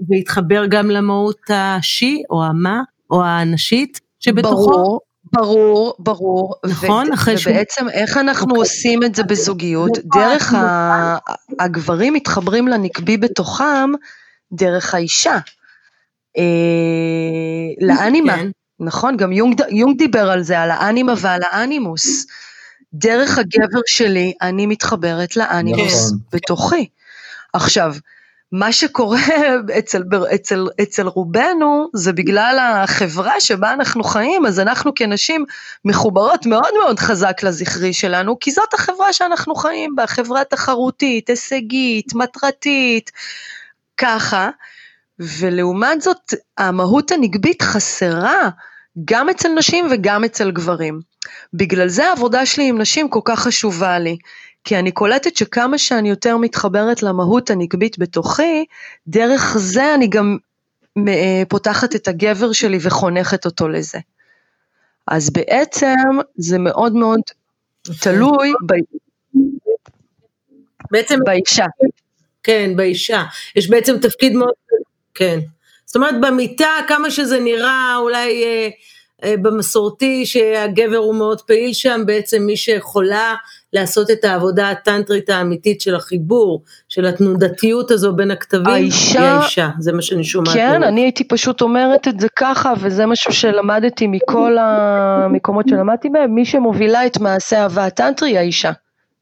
[0.09, 4.71] ויתחבר גם למהות השי, או המה, או הנשית שבתוכו.
[4.71, 5.01] ברור.
[5.33, 6.55] ברור, ברור.
[6.67, 7.53] נכון, ו- אחרי שהוא...
[7.53, 8.59] ובעצם איך אנחנו אוקיי.
[8.59, 9.99] עושים את זה בזוגיות?
[10.15, 11.17] דרך ה...
[11.59, 13.91] הגברים מתחברים לנקבי בתוכם
[14.53, 15.39] דרך האישה.
[16.39, 18.49] אה, לאנימה, כן.
[18.81, 19.17] נכון?
[19.17, 22.27] גם יונג, יונג דיבר על זה, על האנימה ועל האנימוס.
[22.95, 26.19] דרך הגבר שלי אני מתחברת לאנימוס נכון.
[26.33, 26.89] בתוכי.
[27.53, 27.95] עכשיו,
[28.53, 29.21] מה שקורה
[29.79, 30.03] אצל,
[30.35, 35.45] אצל, אצל רובנו זה בגלל החברה שבה אנחנו חיים, אז אנחנו כנשים
[35.85, 42.15] מחוברות מאוד מאוד חזק לזכרי שלנו, כי זאת החברה שאנחנו חיים בה, חברה תחרותית, הישגית,
[42.15, 43.11] מטרתית,
[43.97, 44.51] ככה,
[45.21, 48.49] ולעומת זאת המהות הנגבית חסרה
[49.05, 51.01] גם אצל נשים וגם אצל גברים.
[51.55, 54.17] בגלל זה העבודה שלי עם נשים כל כך חשובה לי,
[54.65, 58.65] כי אני קולטת שכמה שאני יותר מתחברת למהות הנגבית בתוכי,
[59.07, 60.37] דרך זה אני גם
[61.09, 63.99] אה, פותחת את הגבר שלי וחונכת אותו לזה.
[65.07, 65.97] אז בעצם
[66.37, 67.21] זה מאוד מאוד
[68.01, 68.73] תלוי ב...
[70.91, 71.67] בעצם באישה.
[72.43, 73.25] כן, באישה.
[73.57, 74.53] יש בעצם תפקיד מאוד
[75.19, 75.39] כן.
[75.87, 78.69] זאת אומרת, במיטה, כמה שזה נראה אולי אה,
[79.25, 83.35] אה, במסורתי, שהגבר הוא מאוד פעיל שם, בעצם מי שיכולה
[83.73, 89.69] לעשות את העבודה הטנטרית האמיתית של החיבור, של התנודתיות הזו בין הכתבים, האישה, היא האישה,
[89.79, 90.55] זה מה שאני שומעת.
[90.55, 90.87] כן, ממנו.
[90.87, 96.45] אני הייתי פשוט אומרת את זה ככה, וזה משהו שלמדתי מכל המקומות שלמדתי בהם, מי
[96.45, 98.73] שמובילה את מעשה אהבה הטנטרי היא האישה.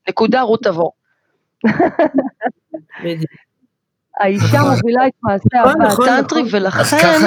[0.08, 0.90] נקודה, רות תבוא.
[4.20, 6.60] האישה מובילה את מעשה נכון, נכון, הטנטרי, נכון.
[6.60, 7.18] ולכן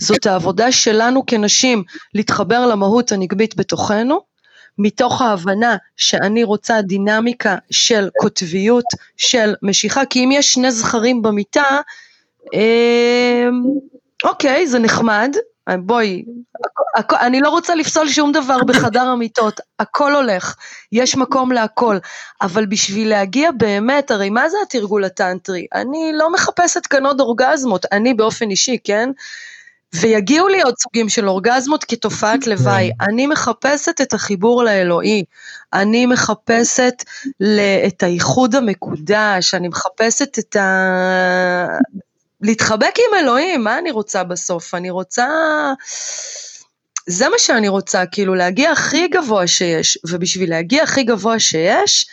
[0.00, 1.82] זאת העבודה שלנו כנשים
[2.14, 4.20] להתחבר למהות הנגבית בתוכנו,
[4.78, 8.84] מתוך ההבנה שאני רוצה דינמיקה של קוטביות,
[9.16, 11.80] של משיכה, כי אם יש שני זכרים במיטה,
[12.54, 13.48] אה,
[14.24, 15.36] אוקיי, זה נחמד,
[15.68, 16.24] בואי,
[17.20, 20.54] אני לא רוצה לפסול שום דבר בחדר המיטות, הכל הולך,
[20.92, 21.98] יש מקום להכל,
[22.42, 25.66] אבל בשביל להגיע באמת, הרי מה זה התרגול הטנטרי?
[25.74, 29.10] אני לא מחפשת כאן עוד אורגזמות, אני באופן אישי, כן?
[29.94, 32.90] ויגיעו לי עוד סוגים של אורגזמות כתופעת לוואי.
[32.98, 33.04] כן.
[33.10, 35.24] אני מחפשת את החיבור לאלוהי,
[35.72, 37.04] אני מחפשת
[37.86, 41.66] את האיחוד המקודש, אני מחפשת את ה...
[42.42, 44.74] להתחבק עם אלוהים, מה אני רוצה בסוף?
[44.74, 45.26] אני רוצה...
[47.06, 52.06] זה מה שאני רוצה, כאילו להגיע הכי גבוה שיש, ובשביל להגיע הכי גבוה שיש,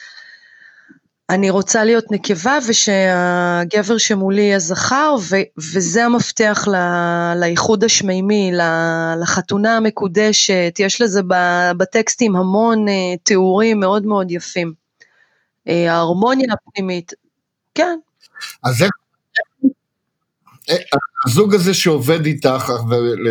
[1.29, 9.21] אני רוצה להיות נקבה ושהגבר שמולי יהיה זכר, ו- וזה המפתח ל- לאיחוד השמימי, ל-
[9.21, 11.21] לחתונה המקודשת, יש לזה
[11.77, 12.91] בטקסטים המון uh,
[13.23, 14.73] תיאורים מאוד מאוד יפים.
[15.67, 17.13] Uh, ההרמוניה הפנימית,
[17.75, 17.97] כן.
[18.63, 18.91] אז איך...
[21.25, 22.71] הזוג הזה שעובד איתך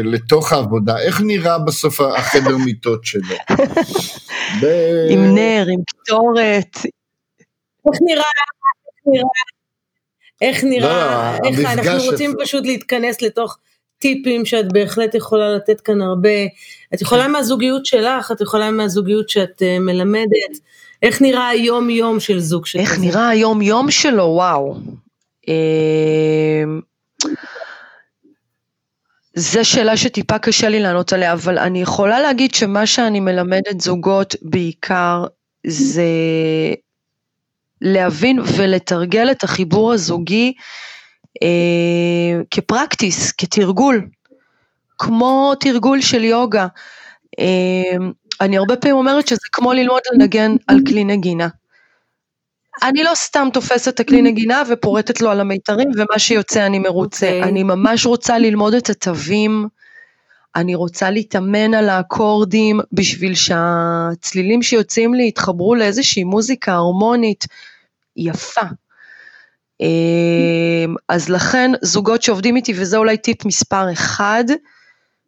[0.05, 3.37] לתוך העבודה, איך נראה בסוף החדר מיטות שלו?
[5.11, 6.77] עם נר, עם קטורת,
[7.87, 8.25] איך נראה,
[10.41, 13.59] איך נראה, לא, איך אנחנו רוצים פשוט להתכנס לתוך
[13.99, 16.45] טיפים שאת בהחלט יכולה לתת כאן הרבה.
[16.95, 17.31] את יכולה כן.
[17.31, 20.59] מהזוגיות שלך, את יכולה מהזוגיות שאת uh, מלמדת.
[21.03, 22.83] איך נראה היום-יום של זוג שכזה?
[22.83, 24.77] איך נראה היום-יום שלו, וואו.
[29.35, 34.35] זו שאלה שטיפה קשה לי לענות עליה, אבל אני יכולה להגיד שמה שאני מלמדת זוגות
[34.43, 35.25] בעיקר
[35.67, 36.05] זה
[37.81, 40.53] להבין ולתרגל את החיבור הזוגי
[41.43, 44.09] אה, כפרקטיס, כתרגול,
[44.99, 46.67] כמו תרגול של יוגה.
[47.39, 48.07] אה,
[48.41, 51.49] אני הרבה פעמים אומרת שזה כמו ללמוד לנגן על כלי נגינה.
[52.83, 57.27] אני לא סתם תופסת את הכלי נגינה ופורטת לו על המיתרים ומה שיוצא אני מרוצה,
[57.27, 57.35] okay.
[57.35, 57.43] אוקיי.
[57.43, 59.69] אני ממש רוצה ללמוד את התווים,
[60.57, 67.45] אני רוצה להתאמן על האקורדים בשביל שהצלילים שיוצאים לי יתחברו לאיזושהי מוזיקה הרמונית
[68.17, 68.67] יפה.
[69.81, 74.45] אמ, אז לכן זוגות שעובדים איתי, וזה אולי טיפ מספר אחד,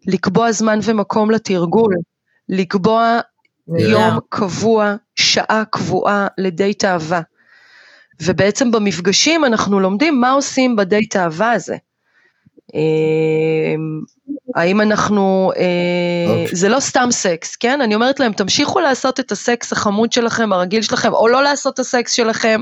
[0.06, 1.94] לקבוע זמן ומקום לתרגול,
[2.48, 3.20] לקבוע
[3.78, 7.20] יום קבוע, שעה קבועה לדייט אהבה.
[8.20, 11.76] ובעצם במפגשים אנחנו לומדים מה עושים בדייט אהבה הזה.
[12.74, 14.00] אמ,
[14.54, 15.62] האם אנחנו, אה,
[16.30, 16.56] אוקיי.
[16.56, 17.80] זה לא סתם סקס, כן?
[17.80, 21.78] אני אומרת להם, תמשיכו לעשות את הסקס החמוד שלכם, הרגיל שלכם, או לא לעשות את
[21.78, 22.60] הסקס שלכם,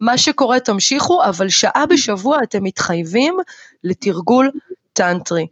[0.00, 3.36] מה שקורה תמשיכו, אבל שעה בשבוע אתם מתחייבים
[3.84, 4.50] לתרגול
[4.92, 5.46] טנטרי.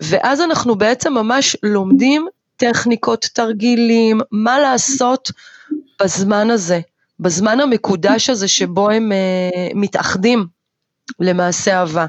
[0.00, 5.30] ואז אנחנו בעצם ממש לומדים טכניקות, תרגילים, מה לעשות
[6.02, 6.80] בזמן הזה,
[7.20, 10.46] בזמן המקודש הזה שבו הם uh, מתאחדים
[11.20, 12.06] למעשה אהבה.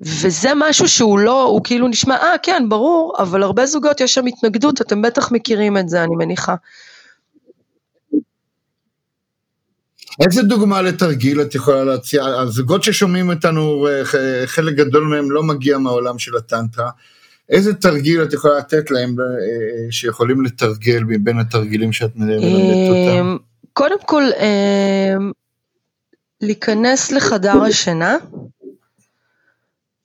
[0.00, 4.26] וזה משהו שהוא לא, הוא כאילו נשמע, אה כן, ברור, אבל הרבה זוגות יש שם
[4.26, 6.54] התנגדות, אתם בטח מכירים את זה, אני מניחה.
[10.20, 12.24] איזה דוגמה לתרגיל את יכולה להציע?
[12.24, 16.90] הזוגות ששומעים אותנו, אה, חלק גדול מהם לא מגיע מהעולם של הטנטרה.
[17.48, 23.36] איזה תרגיל את יכולה לתת להם אה, שיכולים לתרגל מבין התרגילים שאת מלמדת אותם?
[23.72, 24.22] קודם כל,
[26.40, 28.16] להיכנס לחדר השינה,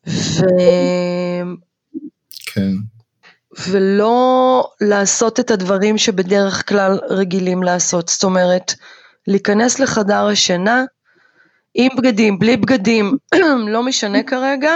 [0.08, 0.44] ו...
[2.46, 2.72] כן.
[3.70, 8.08] ולא לעשות את הדברים שבדרך כלל רגילים לעשות.
[8.08, 8.74] זאת אומרת,
[9.28, 10.84] להיכנס לחדר השינה
[11.74, 13.18] עם בגדים, בלי בגדים,
[13.74, 14.72] לא משנה כרגע,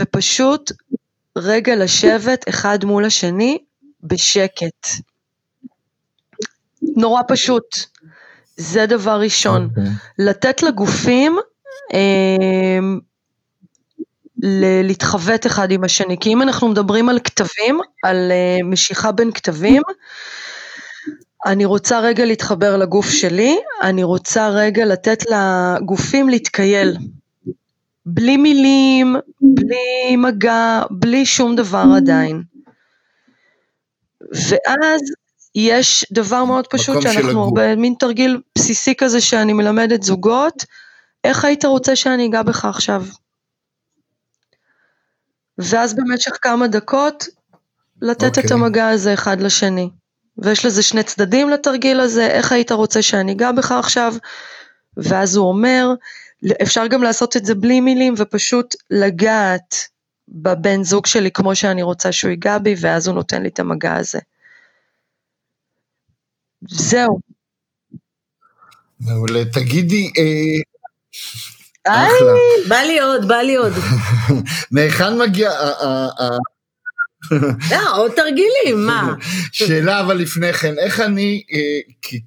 [0.00, 0.72] ופשוט
[1.38, 3.58] רגע לשבת אחד מול השני
[4.02, 4.86] בשקט.
[6.82, 7.76] נורא פשוט.
[8.56, 9.64] זה דבר ראשון.
[9.64, 9.68] Okay.
[9.68, 9.92] אוקיי.
[10.18, 11.38] לתת לגופים
[11.94, 12.78] אה,
[14.82, 19.82] להתחוות אחד עם השני, כי אם אנחנו מדברים על כתבים, על uh, משיכה בין כתבים,
[21.46, 26.96] אני רוצה רגע להתחבר לגוף שלי, אני רוצה רגע לתת לגופים להתקייל.
[28.06, 32.42] בלי מילים, בלי מגע, בלי שום דבר עדיין.
[34.20, 35.00] ואז
[35.60, 40.64] יש דבר מאוד פשוט שאנחנו הרבה, מין תרגיל בסיסי כזה שאני מלמדת זוגות,
[41.24, 43.04] איך היית רוצה שאני אגע בך עכשיו?
[45.58, 47.24] ואז במשך כמה דקות
[48.02, 48.40] לתת okay.
[48.40, 48.52] את אוקיי.
[48.52, 49.90] המגע הזה אחד לשני.
[50.38, 54.14] ויש לזה שני צדדים לתרגיל הזה, איך היית רוצה שאני אגע בך עכשיו?
[54.96, 55.88] ואז הוא אומר,
[56.62, 59.74] אפשר גם לעשות את זה בלי מילים ופשוט לגעת
[60.28, 63.94] בבן זוג שלי כמו שאני רוצה שהוא ייגע בי, ואז הוא נותן לי את המגע
[63.94, 64.18] הזה.
[66.62, 67.20] זהו.
[69.00, 70.62] מעולה, תגידי, אה,
[71.86, 72.32] אחלה.
[72.68, 73.72] בא לי עוד, בא לי עוד.
[74.72, 75.50] מהיכן מגיע,
[77.70, 79.14] לא, עוד תרגילים, מה?
[79.52, 81.42] שאלה אבל לפני כן, איך אני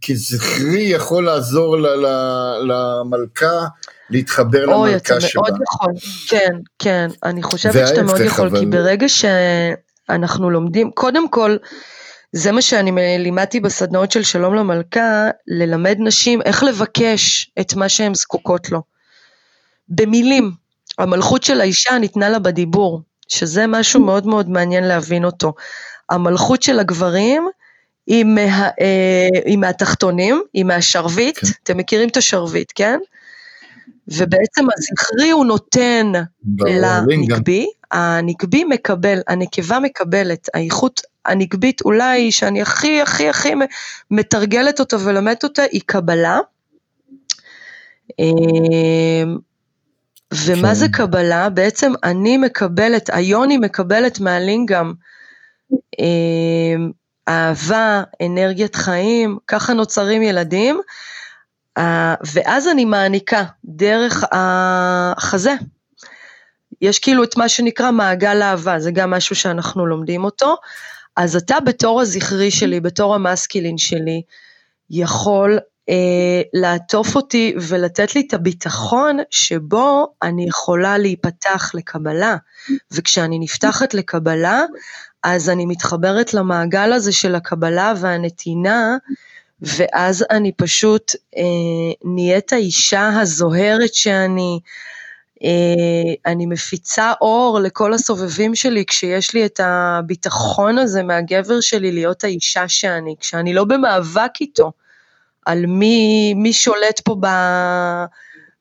[0.07, 1.77] כזכרי יכול לעזור
[2.67, 3.65] למלכה
[4.09, 4.75] להתחבר למלכה שבה?
[4.75, 5.93] אוי, אתה מאוד יכול,
[6.27, 11.57] כן, כן, אני חושבת שאתה מאוד יכול, כי ברגע שאנחנו לומדים, קודם כל,
[12.33, 18.13] זה מה שאני לימדתי בסדנאות של שלום למלכה, ללמד נשים איך לבקש את מה שהן
[18.13, 18.81] זקוקות לו.
[19.89, 20.51] במילים,
[20.97, 25.53] המלכות של האישה ניתנה לה בדיבור, שזה משהו מאוד מאוד מעניין להבין אותו.
[26.09, 27.47] המלכות של הגברים
[28.07, 31.47] היא, מה, אה, היא מהתחתונים, היא מהשרביט, כן.
[31.63, 32.99] אתם מכירים את השרביט, כן?
[34.07, 36.11] ובעצם הזכרי הוא נותן
[37.07, 43.53] לנקבי, הנקבי מקבל, הנקבה מקבלת, האיכות הנקבית אולי שאני הכי הכי הכי
[44.11, 46.39] מתרגלת אותה ולמדת אותה היא קבלה.
[48.19, 49.37] אמ,
[50.33, 50.73] ומה כן.
[50.73, 51.49] זה קבלה?
[51.49, 54.93] בעצם אני מקבלת, היוני מקבלת מהלינגאם
[55.99, 56.91] אמ,
[57.27, 60.81] אהבה, אנרגיית חיים, ככה נוצרים ילדים,
[62.33, 65.53] ואז אני מעניקה דרך החזה.
[66.81, 70.55] יש כאילו את מה שנקרא מעגל אהבה, זה גם משהו שאנחנו לומדים אותו.
[71.15, 74.21] אז אתה בתור הזכרי שלי, בתור המסקילין שלי,
[74.89, 75.59] יכול
[75.89, 82.35] אה, לעטוף אותי ולתת לי את הביטחון שבו אני יכולה להיפתח לקבלה.
[82.91, 84.63] וכשאני נפתחת לקבלה,
[85.23, 88.97] אז אני מתחברת למעגל הזה של הקבלה והנתינה,
[89.61, 91.41] ואז אני פשוט אה,
[92.03, 94.59] נהיית האישה הזוהרת שאני,
[96.25, 102.67] אני מפיצה אור לכל הסובבים שלי כשיש לי את הביטחון הזה מהגבר שלי להיות האישה
[102.67, 104.71] שאני, כשאני לא במאבק איתו
[105.45, 107.27] על מי, מי שולט פה ב,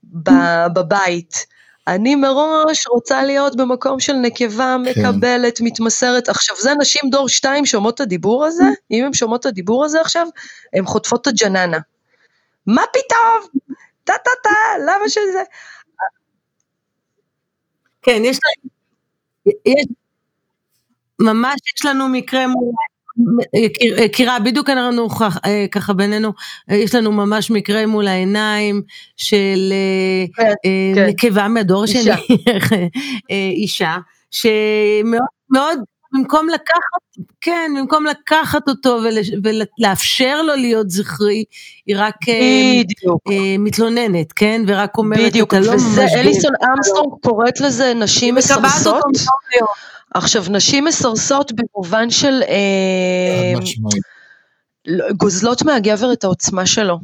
[0.04, 0.30] ב,
[0.74, 1.46] בבית.
[1.88, 5.06] אני מראש רוצה להיות במקום של נקבה, כן.
[5.06, 5.64] מקבלת, כן.
[5.64, 6.28] מתמסרת.
[6.28, 10.00] עכשיו, זה נשים דור שתיים שומעות את הדיבור הזה, אם הן שומעות את הדיבור הזה
[10.00, 10.26] עכשיו,
[10.72, 11.78] הן חוטפות את הג'ננה.
[12.66, 13.62] מה פתאום?
[14.04, 14.50] טה טה טה,
[14.86, 15.42] למה שזה?
[18.02, 18.70] כן, יש לנו,
[21.20, 22.70] ממש יש לנו מקרה מול,
[24.04, 25.08] יקירה, בדיוק אנחנו
[25.46, 26.32] אה, ככה בינינו,
[26.68, 28.82] יש לנו ממש מקרה מול העיניים
[29.16, 29.72] של
[30.36, 31.06] כן, אה, כן.
[31.06, 32.10] נקבה מהדור שלי,
[33.62, 33.96] אישה,
[34.30, 35.20] שמאוד
[35.50, 35.78] מאוד
[36.12, 38.98] במקום לקחת, כן, במקום לקחת אותו
[39.42, 41.44] ולאפשר לו להיות זכרי,
[41.86, 43.22] היא רק אה, בדיוק.
[43.30, 45.82] אה, מתלוננת, כן, ורק אומרת, בדיוק, אתה לא ממש...
[45.82, 49.04] בדיוק, וזה אליסון אמסטרונג קוראת לזה נשים מסרסות.
[50.14, 52.42] עכשיו, נשים מסרסות במובן של...
[52.48, 53.60] אה,
[54.86, 56.98] לא, גוזלות מהגבר את העוצמה שלו,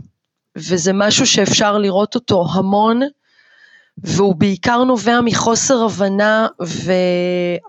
[0.56, 3.00] וזה משהו שאפשר לראות אותו המון.
[3.98, 6.46] והוא בעיקר נובע מחוסר הבנה,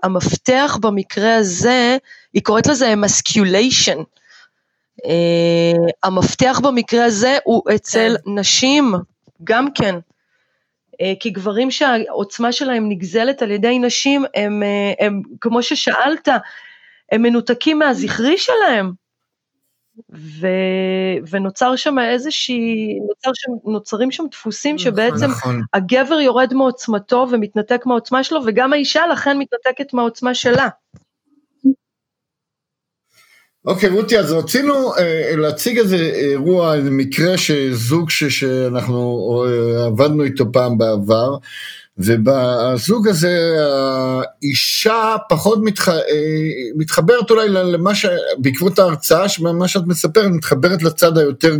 [0.02, 1.96] והמפתח במקרה הזה,
[2.32, 3.98] היא קוראת לזה אמסקיוליישן.
[5.04, 8.30] Uh, המפתח במקרה הזה הוא אצל כן.
[8.38, 8.92] נשים,
[9.44, 9.94] גם כן.
[10.92, 16.28] Uh, כי גברים שהעוצמה שלהם נגזלת על ידי נשים, הם, uh, הם כמו ששאלת,
[17.12, 18.92] הם מנותקים מהזכרי שלהם.
[20.14, 20.46] ו,
[21.30, 25.62] ונוצר שם איזושהי, נוצר שם, נוצרים שם דפוסים נכון, שבעצם נכון.
[25.74, 30.68] הגבר יורד מעוצמתו ומתנתק מהעוצמה שלו, וגם האישה לכן מתנתקת מהעוצמה שלה.
[33.64, 40.24] אוקיי, רותי, אז רצינו אה, להציג איזה אירוע, איזה מקרה שזוג ש, שאנחנו אה, עבדנו
[40.24, 41.36] איתו פעם בעבר,
[41.98, 43.56] ובזוג הזה
[44.42, 45.88] האישה פחות מתח...
[45.88, 45.94] אה,
[46.76, 48.06] מתחברת אולי למה ש...
[48.38, 51.56] בעקבות ההרצאה, מה שאת מספרת, מתחברת לצד היותר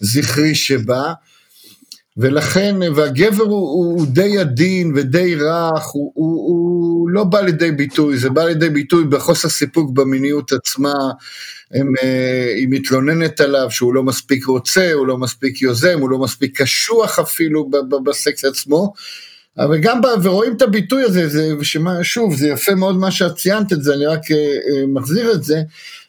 [0.00, 1.12] זכרי שבה,
[2.16, 8.18] ולכן, והגבר הוא, הוא די עדין ודי רך, הוא, הוא, הוא לא בא לידי ביטוי,
[8.18, 10.94] זה בא לידי ביטוי בחוסר סיפוק במיניות עצמה,
[11.70, 16.18] הם, אה, היא מתלוננת עליו שהוא לא מספיק רוצה, הוא לא מספיק יוזם, הוא לא
[16.18, 17.70] מספיק קשוח אפילו
[18.04, 18.92] בסקס עצמו.
[19.58, 23.72] אבל גם, ורואים את הביטוי הזה, זה, שמה, שוב, זה יפה מאוד מה שאת ציינת
[23.72, 24.34] את זה, אני רק uh,
[24.88, 25.62] מחזיר את זה,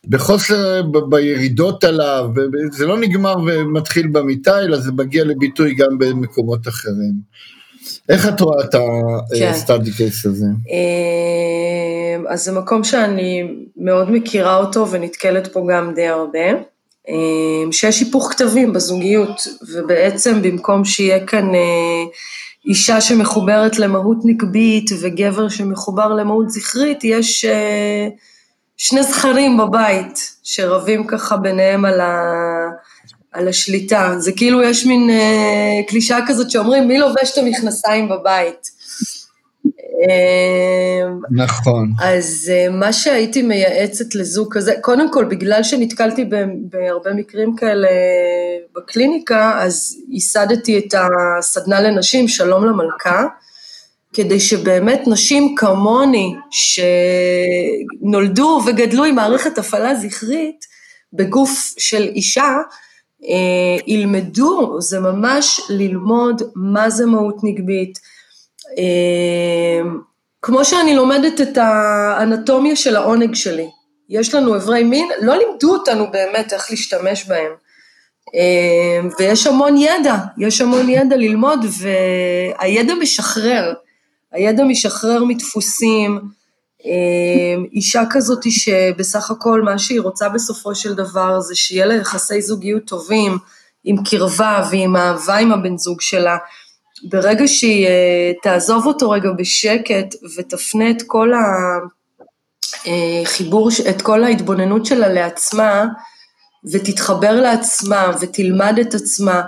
[0.07, 2.29] בחוסר, ב, בירידות עליו,
[2.71, 7.35] זה לא נגמר ומתחיל במיטה, אלא זה מגיע לביטוי גם במקומות אחרים.
[8.09, 8.75] איך את רואה את
[9.49, 9.97] הסטאדי כן.
[9.97, 10.45] קייס הזה?
[12.29, 13.43] אז זה מקום שאני
[13.77, 16.45] מאוד מכירה אותו ונתקלת פה גם די הרבה.
[17.71, 21.51] שיש היפוך כתבים בזוגיות, ובעצם במקום שיהיה כאן
[22.65, 28.13] אישה שמחוברת למהות נקבית וגבר שמחובר למהות זכרית, יש uh,
[28.77, 32.21] שני זכרים בבית שרבים ככה ביניהם על, ה,
[33.31, 34.13] על השליטה.
[34.17, 38.74] זה כאילו יש מין uh, קלישאה כזאת שאומרים, מי לובש את המכנסיים בבית?
[41.31, 41.91] נכון.
[42.01, 46.29] אז מה שהייתי מייעצת לזוג כזה, קודם כל, בגלל שנתקלתי
[46.69, 47.87] בהרבה מקרים כאלה
[48.75, 50.93] בקליניקה, אז ייסדתי את
[51.39, 53.25] הסדנה לנשים, שלום למלכה,
[54.13, 56.35] כדי שבאמת נשים כמוני,
[58.01, 60.65] שנולדו וגדלו עם מערכת הפעלה זכרית
[61.13, 62.57] בגוף של אישה,
[63.23, 67.99] אה, ילמדו, זה ממש ללמוד מה זה מהות נגבית.
[68.77, 69.89] אה,
[70.41, 73.69] כמו שאני לומדת את האנטומיה של העונג שלי.
[74.09, 77.51] יש לנו אברי מין, לא לימדו אותנו באמת איך להשתמש בהם.
[78.35, 83.73] אה, ויש המון ידע, יש המון ידע ללמוד, והידע משחרר.
[84.31, 86.19] הידע משחרר מדפוסים,
[86.85, 92.41] אמ, אישה כזאת שבסך הכל מה שהיא רוצה בסופו של דבר זה שיהיה לה יחסי
[92.41, 93.37] זוגיות טובים,
[93.83, 96.37] עם קרבה ועם אהבה עם הבן זוג שלה.
[97.09, 101.31] ברגע שהיא אה, תעזוב אותו רגע בשקט ותפנה את כל
[102.85, 105.85] החיבור, אה, את כל ההתבוננות שלה לעצמה,
[106.71, 109.41] ותתחבר לעצמה ותלמד את עצמה,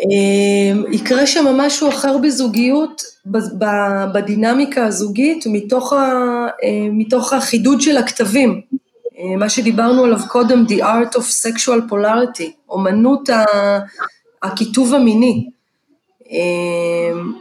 [0.00, 3.02] אמ, יקרה שם משהו אחר בזוגיות,
[4.14, 5.96] בדינמיקה הזוגית, מתוך, ה,
[6.62, 8.60] אה, מתוך החידוד של הכתבים,
[9.18, 13.28] אה, מה שדיברנו עליו קודם, The Art of Sexual Polarity, אומנות
[14.42, 15.50] הכיתוב המיני.
[16.30, 17.32] אמ,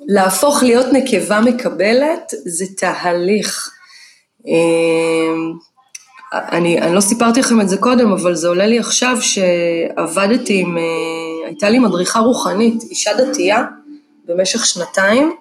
[0.00, 3.70] להפוך להיות נקבה מקבלת זה תהליך.
[4.46, 5.52] אמ,
[6.32, 10.78] אני, אני לא סיפרתי לכם את זה קודם, אבל זה עולה לי עכשיו שעבדתי עם,
[10.78, 10.82] אה,
[11.46, 13.64] הייתה לי מדריכה רוחנית, אישה דתייה,
[14.24, 15.32] במשך שנתיים,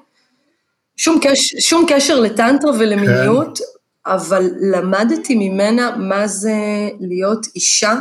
[0.98, 3.64] שום, קש, שום קשר לטנטרה ולמיניות, כן.
[4.06, 6.54] אבל למדתי ממנה מה זה
[7.00, 7.96] להיות אישה.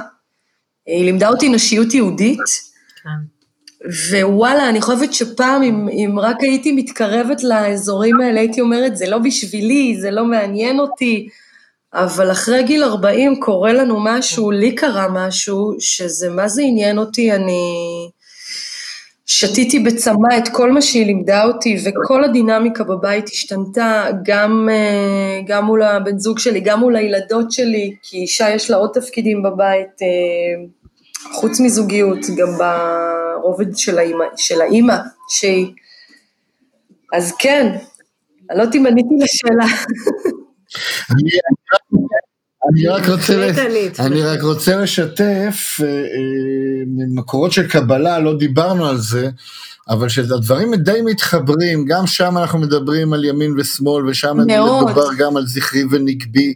[0.86, 2.38] היא לימדה אותי נשיות יהודית,
[3.02, 3.10] כן.
[4.10, 9.18] ווואלה, אני חושבת שפעם, אם, אם רק הייתי מתקרבת לאזורים האלה, הייתי אומרת, זה לא
[9.18, 11.28] בשבילי, זה לא מעניין אותי.
[11.94, 17.32] אבל אחרי גיל 40 קורה לנו משהו, לי קרה משהו, שזה מה זה עניין אותי,
[17.32, 17.62] אני
[19.26, 25.64] שתיתי בצמא את כל מה שהיא לימדה אותי, וכל הדינמיקה בבית השתנתה, גם, אה, גם
[25.64, 30.02] מול הבן זוג שלי, גם מול הילדות שלי, כי אישה יש לה עוד תפקידים בבית,
[30.02, 30.64] אה,
[31.32, 34.96] חוץ מזוגיות, גם ברובד של האימא, של האימא
[35.28, 35.72] שהיא.
[37.12, 37.76] אז כן,
[38.50, 39.66] אני לא יודעת אם עניתי לשאלה.
[42.72, 43.50] אני רק רוצה,
[43.98, 49.28] אני רק רוצה לשתף, אה, אה, ממקורות של קבלה, לא דיברנו על זה,
[49.88, 55.46] אבל שהדברים די מתחברים, גם שם אנחנו מדברים על ימין ושמאל, ושם מדובר גם על
[55.46, 56.54] זכרי ונגבי.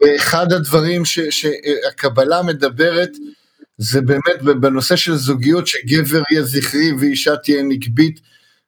[0.00, 3.10] ואחד הדברים ש, שהקבלה מדברת,
[3.82, 8.20] זה באמת בנושא של זוגיות, שגבר יהיה זכרי ואישה תהיה נגבית.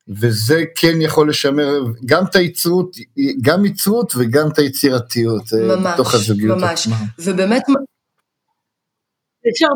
[0.08, 2.96] וזה כן יכול לשמר גם את היצרות,
[3.42, 6.86] גם יצרות וגם את היצירתיות אה, ממש, בתוך הזוגיות ממש.
[6.86, 7.62] ממש, ובאמת...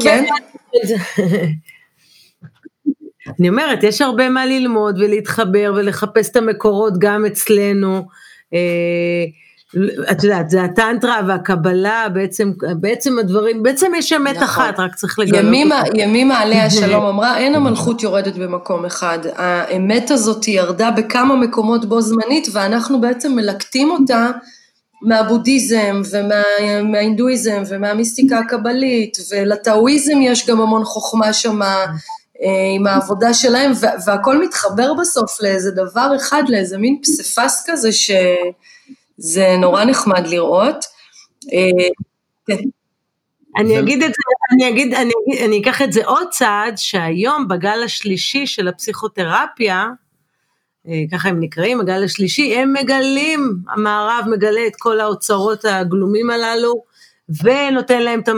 [0.03, 0.24] כן?
[3.39, 8.07] אני אומרת, יש הרבה מה ללמוד ולהתחבר ולחפש את המקורות גם אצלנו.
[8.55, 9.24] אה,
[10.11, 14.45] את יודעת, זה הטנטרה והקבלה, בעצם, בעצם הדברים, בעצם יש אמת נכון.
[14.45, 15.99] אחת, רק צריך לגלות ימימה, אותה.
[15.99, 19.19] ימימה עליה שלום אמרה, אין המלכות יורדת במקום אחד.
[19.37, 24.31] האמת הזאת ירדה בכמה מקומות בו זמנית, ואנחנו בעצם מלקטים אותה
[25.03, 31.87] מהבודהיזם ומההינדואיזם ומהמיסטיקה הקבלית, ולטאואיזם יש גם המון חוכמה שמה.
[32.43, 33.73] אה, עם העבודה שלהם,
[34.07, 38.11] והכל מתחבר בסוף לאיזה דבר אחד, לאיזה מין פסיפס כזה ש...
[39.19, 40.85] זה נורא נחמד לראות.
[41.53, 41.89] אה,
[42.47, 42.62] כן.
[43.57, 45.12] אני אגיד את זה, אני אגיד, אני,
[45.45, 49.87] אני אקח את זה עוד צעד, שהיום בגל השלישי של הפסיכותרפיה,
[50.89, 56.83] אה, ככה הם נקראים, הגל השלישי, הם מגלים, המערב מגלה את כל האוצרות הגלומים הללו,
[57.43, 58.29] ונותן להם את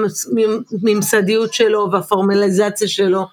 [0.82, 3.26] הממסדיות שלו והפורמליזציה שלו,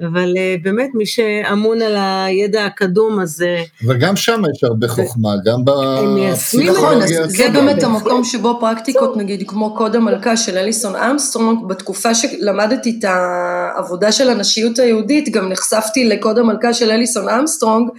[0.00, 3.44] אבל uh, באמת מי שאמון על הידע הקדום אז...
[3.88, 7.28] וגם שם יש הרבה חוכמה, גם בפסיכולוגיה.
[7.28, 13.04] זה באמת המקום שבו פרקטיקות נגיד כמו קוד המלכה של אליסון אמסטרונג, בתקופה שלמדתי את
[13.04, 17.90] העבודה של הנשיות היהודית, גם נחשפתי לקוד המלכה של אליסון אמסטרונג,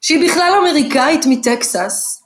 [0.00, 2.22] שהיא בכלל אמריקאית מטקסס,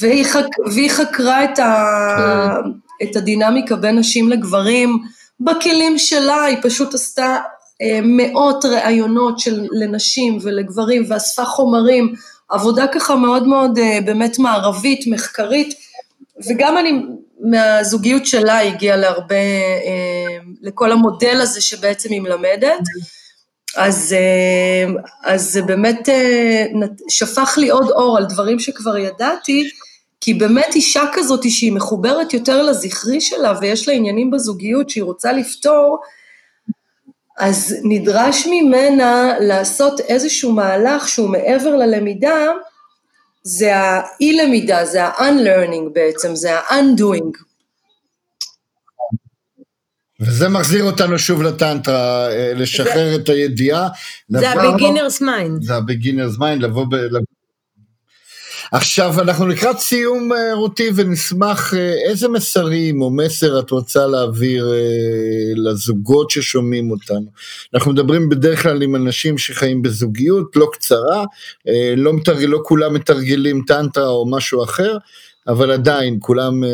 [0.00, 0.46] והיא, חק...
[0.72, 1.84] והיא חקרה את, ה...
[2.18, 2.70] כן.
[3.02, 4.98] את הדינמיקה בין נשים לגברים,
[5.40, 7.57] בכלים שלה, היא פשוט עשתה אה,
[8.02, 12.14] מאות ראיונות של, לנשים ולגברים ואספה חומרים,
[12.48, 15.74] עבודה ככה מאוד מאוד אה, באמת מערבית, מחקרית,
[16.48, 17.02] וגם אני
[17.40, 22.80] מהזוגיות שלה הגיעה להרבה, אה, לכל המודל הזה שבעצם היא מלמדת.
[23.76, 24.14] אז,
[25.24, 26.08] אז זה באמת
[27.08, 29.70] שפך לי עוד אור על דברים שכבר ידעתי,
[30.20, 35.32] כי באמת אישה כזאת שהיא מחוברת יותר לזכרי שלה ויש לה עניינים בזוגיות שהיא רוצה
[35.32, 35.98] לפתור,
[37.38, 42.46] אז נדרש ממנה לעשות איזשהו מהלך שהוא מעבר ללמידה,
[43.42, 47.38] זה האי-למידה, זה ה-unlearning בעצם, זה ה-undoing.
[50.20, 53.88] וזה מחזיר אותנו שוב לטנטרה, אה, לשחרר זה, את הידיעה.
[54.28, 55.62] זה ה-beginner's mind.
[55.62, 56.94] זה ה-beginner's mind, לבוא ב...
[58.72, 64.72] עכשיו אנחנו לקראת סיום אה, רותי ונשמח אה, איזה מסרים או מסר את רוצה להעביר
[65.56, 67.26] לזוגות ששומעים אותנו.
[67.74, 71.24] אנחנו מדברים בדרך כלל עם אנשים שחיים בזוגיות לא קצרה,
[71.96, 72.44] לא, מתרג...
[72.44, 74.96] לא כולם מתרגלים טנטרה או משהו אחר,
[75.48, 76.70] אבל עדיין כולם אה,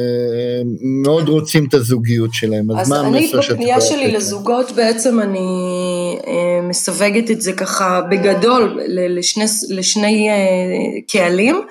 [1.03, 3.45] מאוד רוצים את הזוגיות שלהם, אז, אז מה המסר שאת יכולה לתת?
[3.45, 5.49] אז אני בפנייה שלי לזוגות בעצם אני
[6.27, 10.35] אה, מסווגת את זה ככה בגדול לשני, לשני אה,
[11.09, 11.67] קהלים.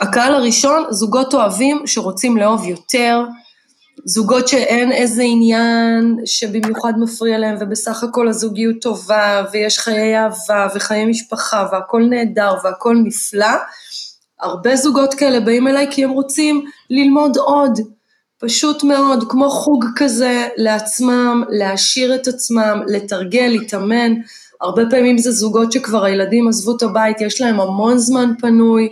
[0.00, 3.20] הקהל הראשון, זוגות אוהבים שרוצים לאהוב יותר,
[4.04, 11.06] זוגות שאין איזה עניין שבמיוחד מפריע להם ובסך הכל הזוגיות טובה ויש חיי אהבה וחיי
[11.06, 13.56] משפחה והכל נהדר והכל נפלא.
[14.40, 17.78] הרבה זוגות כאלה באים אליי כי הם רוצים ללמוד עוד,
[18.38, 24.12] פשוט מאוד, כמו חוג כזה לעצמם, להעשיר את עצמם, לתרגל, להתאמן.
[24.60, 28.88] הרבה פעמים זה זוגות שכבר הילדים עזבו את הבית, יש להם המון זמן פנוי,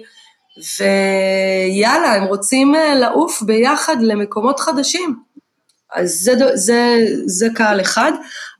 [0.78, 5.16] ויאללה, הם רוצים אה, לעוף ביחד למקומות חדשים.
[5.94, 6.96] אז זה, זה,
[7.26, 8.12] זה קהל אחד.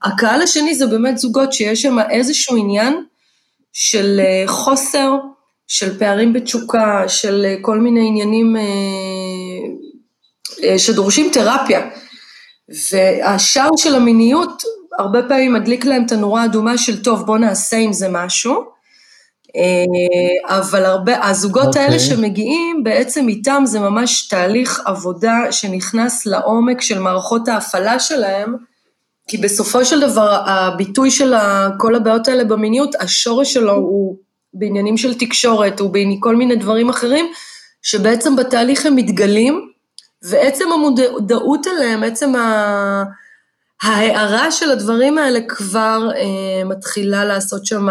[0.03, 3.05] הקהל השני זה באמת זוגות שיש שם איזשהו עניין
[3.73, 5.17] של אה, חוסר
[5.69, 8.63] של פערים בתשוקה, של אה, כל מיני עניינים אה,
[10.65, 11.89] אה, שדורשים תרפיה.
[12.93, 14.63] והשער של המיניות
[14.99, 18.79] הרבה פעמים מדליק להם את הנורה האדומה של טוב בוא נעשה עם זה משהו.
[20.45, 21.79] אבל הרבה, הזוגות okay.
[21.79, 22.07] האלה אוקיי.
[22.07, 28.55] שמגיעים, בעצם איתם זה ממש תהליך עבודה שנכנס לעומק של מערכות ההפעלה שלהם,
[29.29, 31.35] כי בסופו של דבר הביטוי של
[31.79, 34.17] כל הבעיות האלה במיניות, השורש שלו הוא
[34.59, 37.33] בעניינים של תקשורת ובכל מיני דברים אחרים,
[37.83, 39.73] שבעצם בתהליך הם מתגלים,
[40.23, 42.33] ועצם המודעות אליהם, עצם
[43.83, 47.87] ההערה של הדברים האלה כבר אה, מתחילה לעשות שם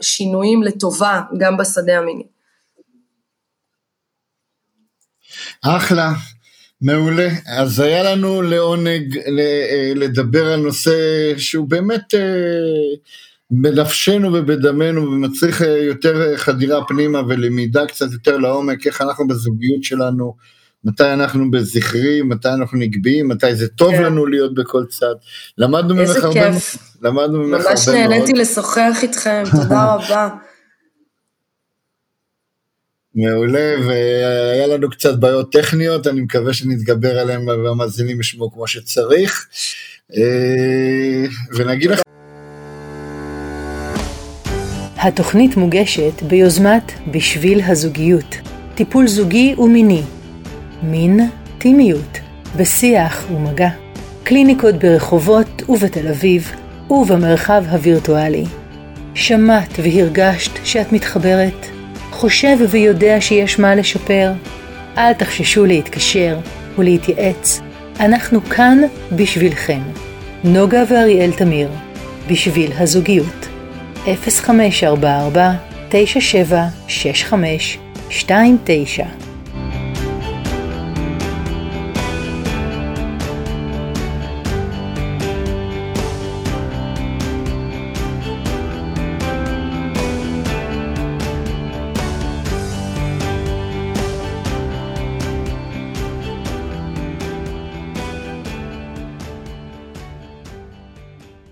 [0.00, 2.26] שינויים לטובה, גם בשדה המיני.
[5.62, 6.12] אחלה,
[6.80, 7.28] מעולה.
[7.46, 10.92] אז היה לנו לעונג אה, לדבר על נושא
[11.38, 12.14] שהוא באמת...
[12.14, 12.20] אה,
[13.50, 19.84] בנפשנו ובדמנו ומצריך אה, יותר אה, חדירה פנימה ולמידה קצת יותר לעומק, איך אנחנו בזוגיות
[19.84, 20.34] שלנו,
[20.84, 24.02] מתי אנחנו בזכרי, מתי אנחנו נגביים, מתי זה טוב כן.
[24.02, 25.14] לנו להיות בכל צד.
[25.58, 26.46] למדנו ממך הרבה.
[26.46, 26.78] איזה כיף.
[27.02, 27.70] למדנו ממך הרבה מאוד.
[27.70, 30.28] ממש נהניתי לשוחח איתכם, תודה רבה.
[33.14, 39.46] מעולה, והיה לנו קצת בעיות טכניות, אני מקווה שנתגבר עליהן והמאזינים ישמעו כמו שצריך.
[40.16, 41.24] אה,
[41.56, 42.00] ונגיד לך...
[45.04, 48.36] התוכנית מוגשת ביוזמת בשביל הזוגיות,
[48.74, 50.02] טיפול זוגי ומיני,
[50.82, 51.20] מין,
[51.58, 52.18] טימיות,
[52.56, 53.68] בשיח ומגע,
[54.22, 56.52] קליניקות ברחובות ובתל אביב
[56.90, 58.44] ובמרחב הווירטואלי.
[59.14, 61.66] שמעת והרגשת שאת מתחברת?
[62.10, 64.32] חושב ויודע שיש מה לשפר?
[64.98, 66.38] אל תחששו להתקשר
[66.78, 67.60] ולהתייעץ,
[68.00, 68.78] אנחנו כאן
[69.12, 69.80] בשבילכם.
[70.44, 71.68] נוגה ואריאל תמיר,
[72.30, 73.53] בשביל הזוגיות.
[74.04, 75.58] 0544
[75.90, 77.78] 9765
[78.08, 79.23] 29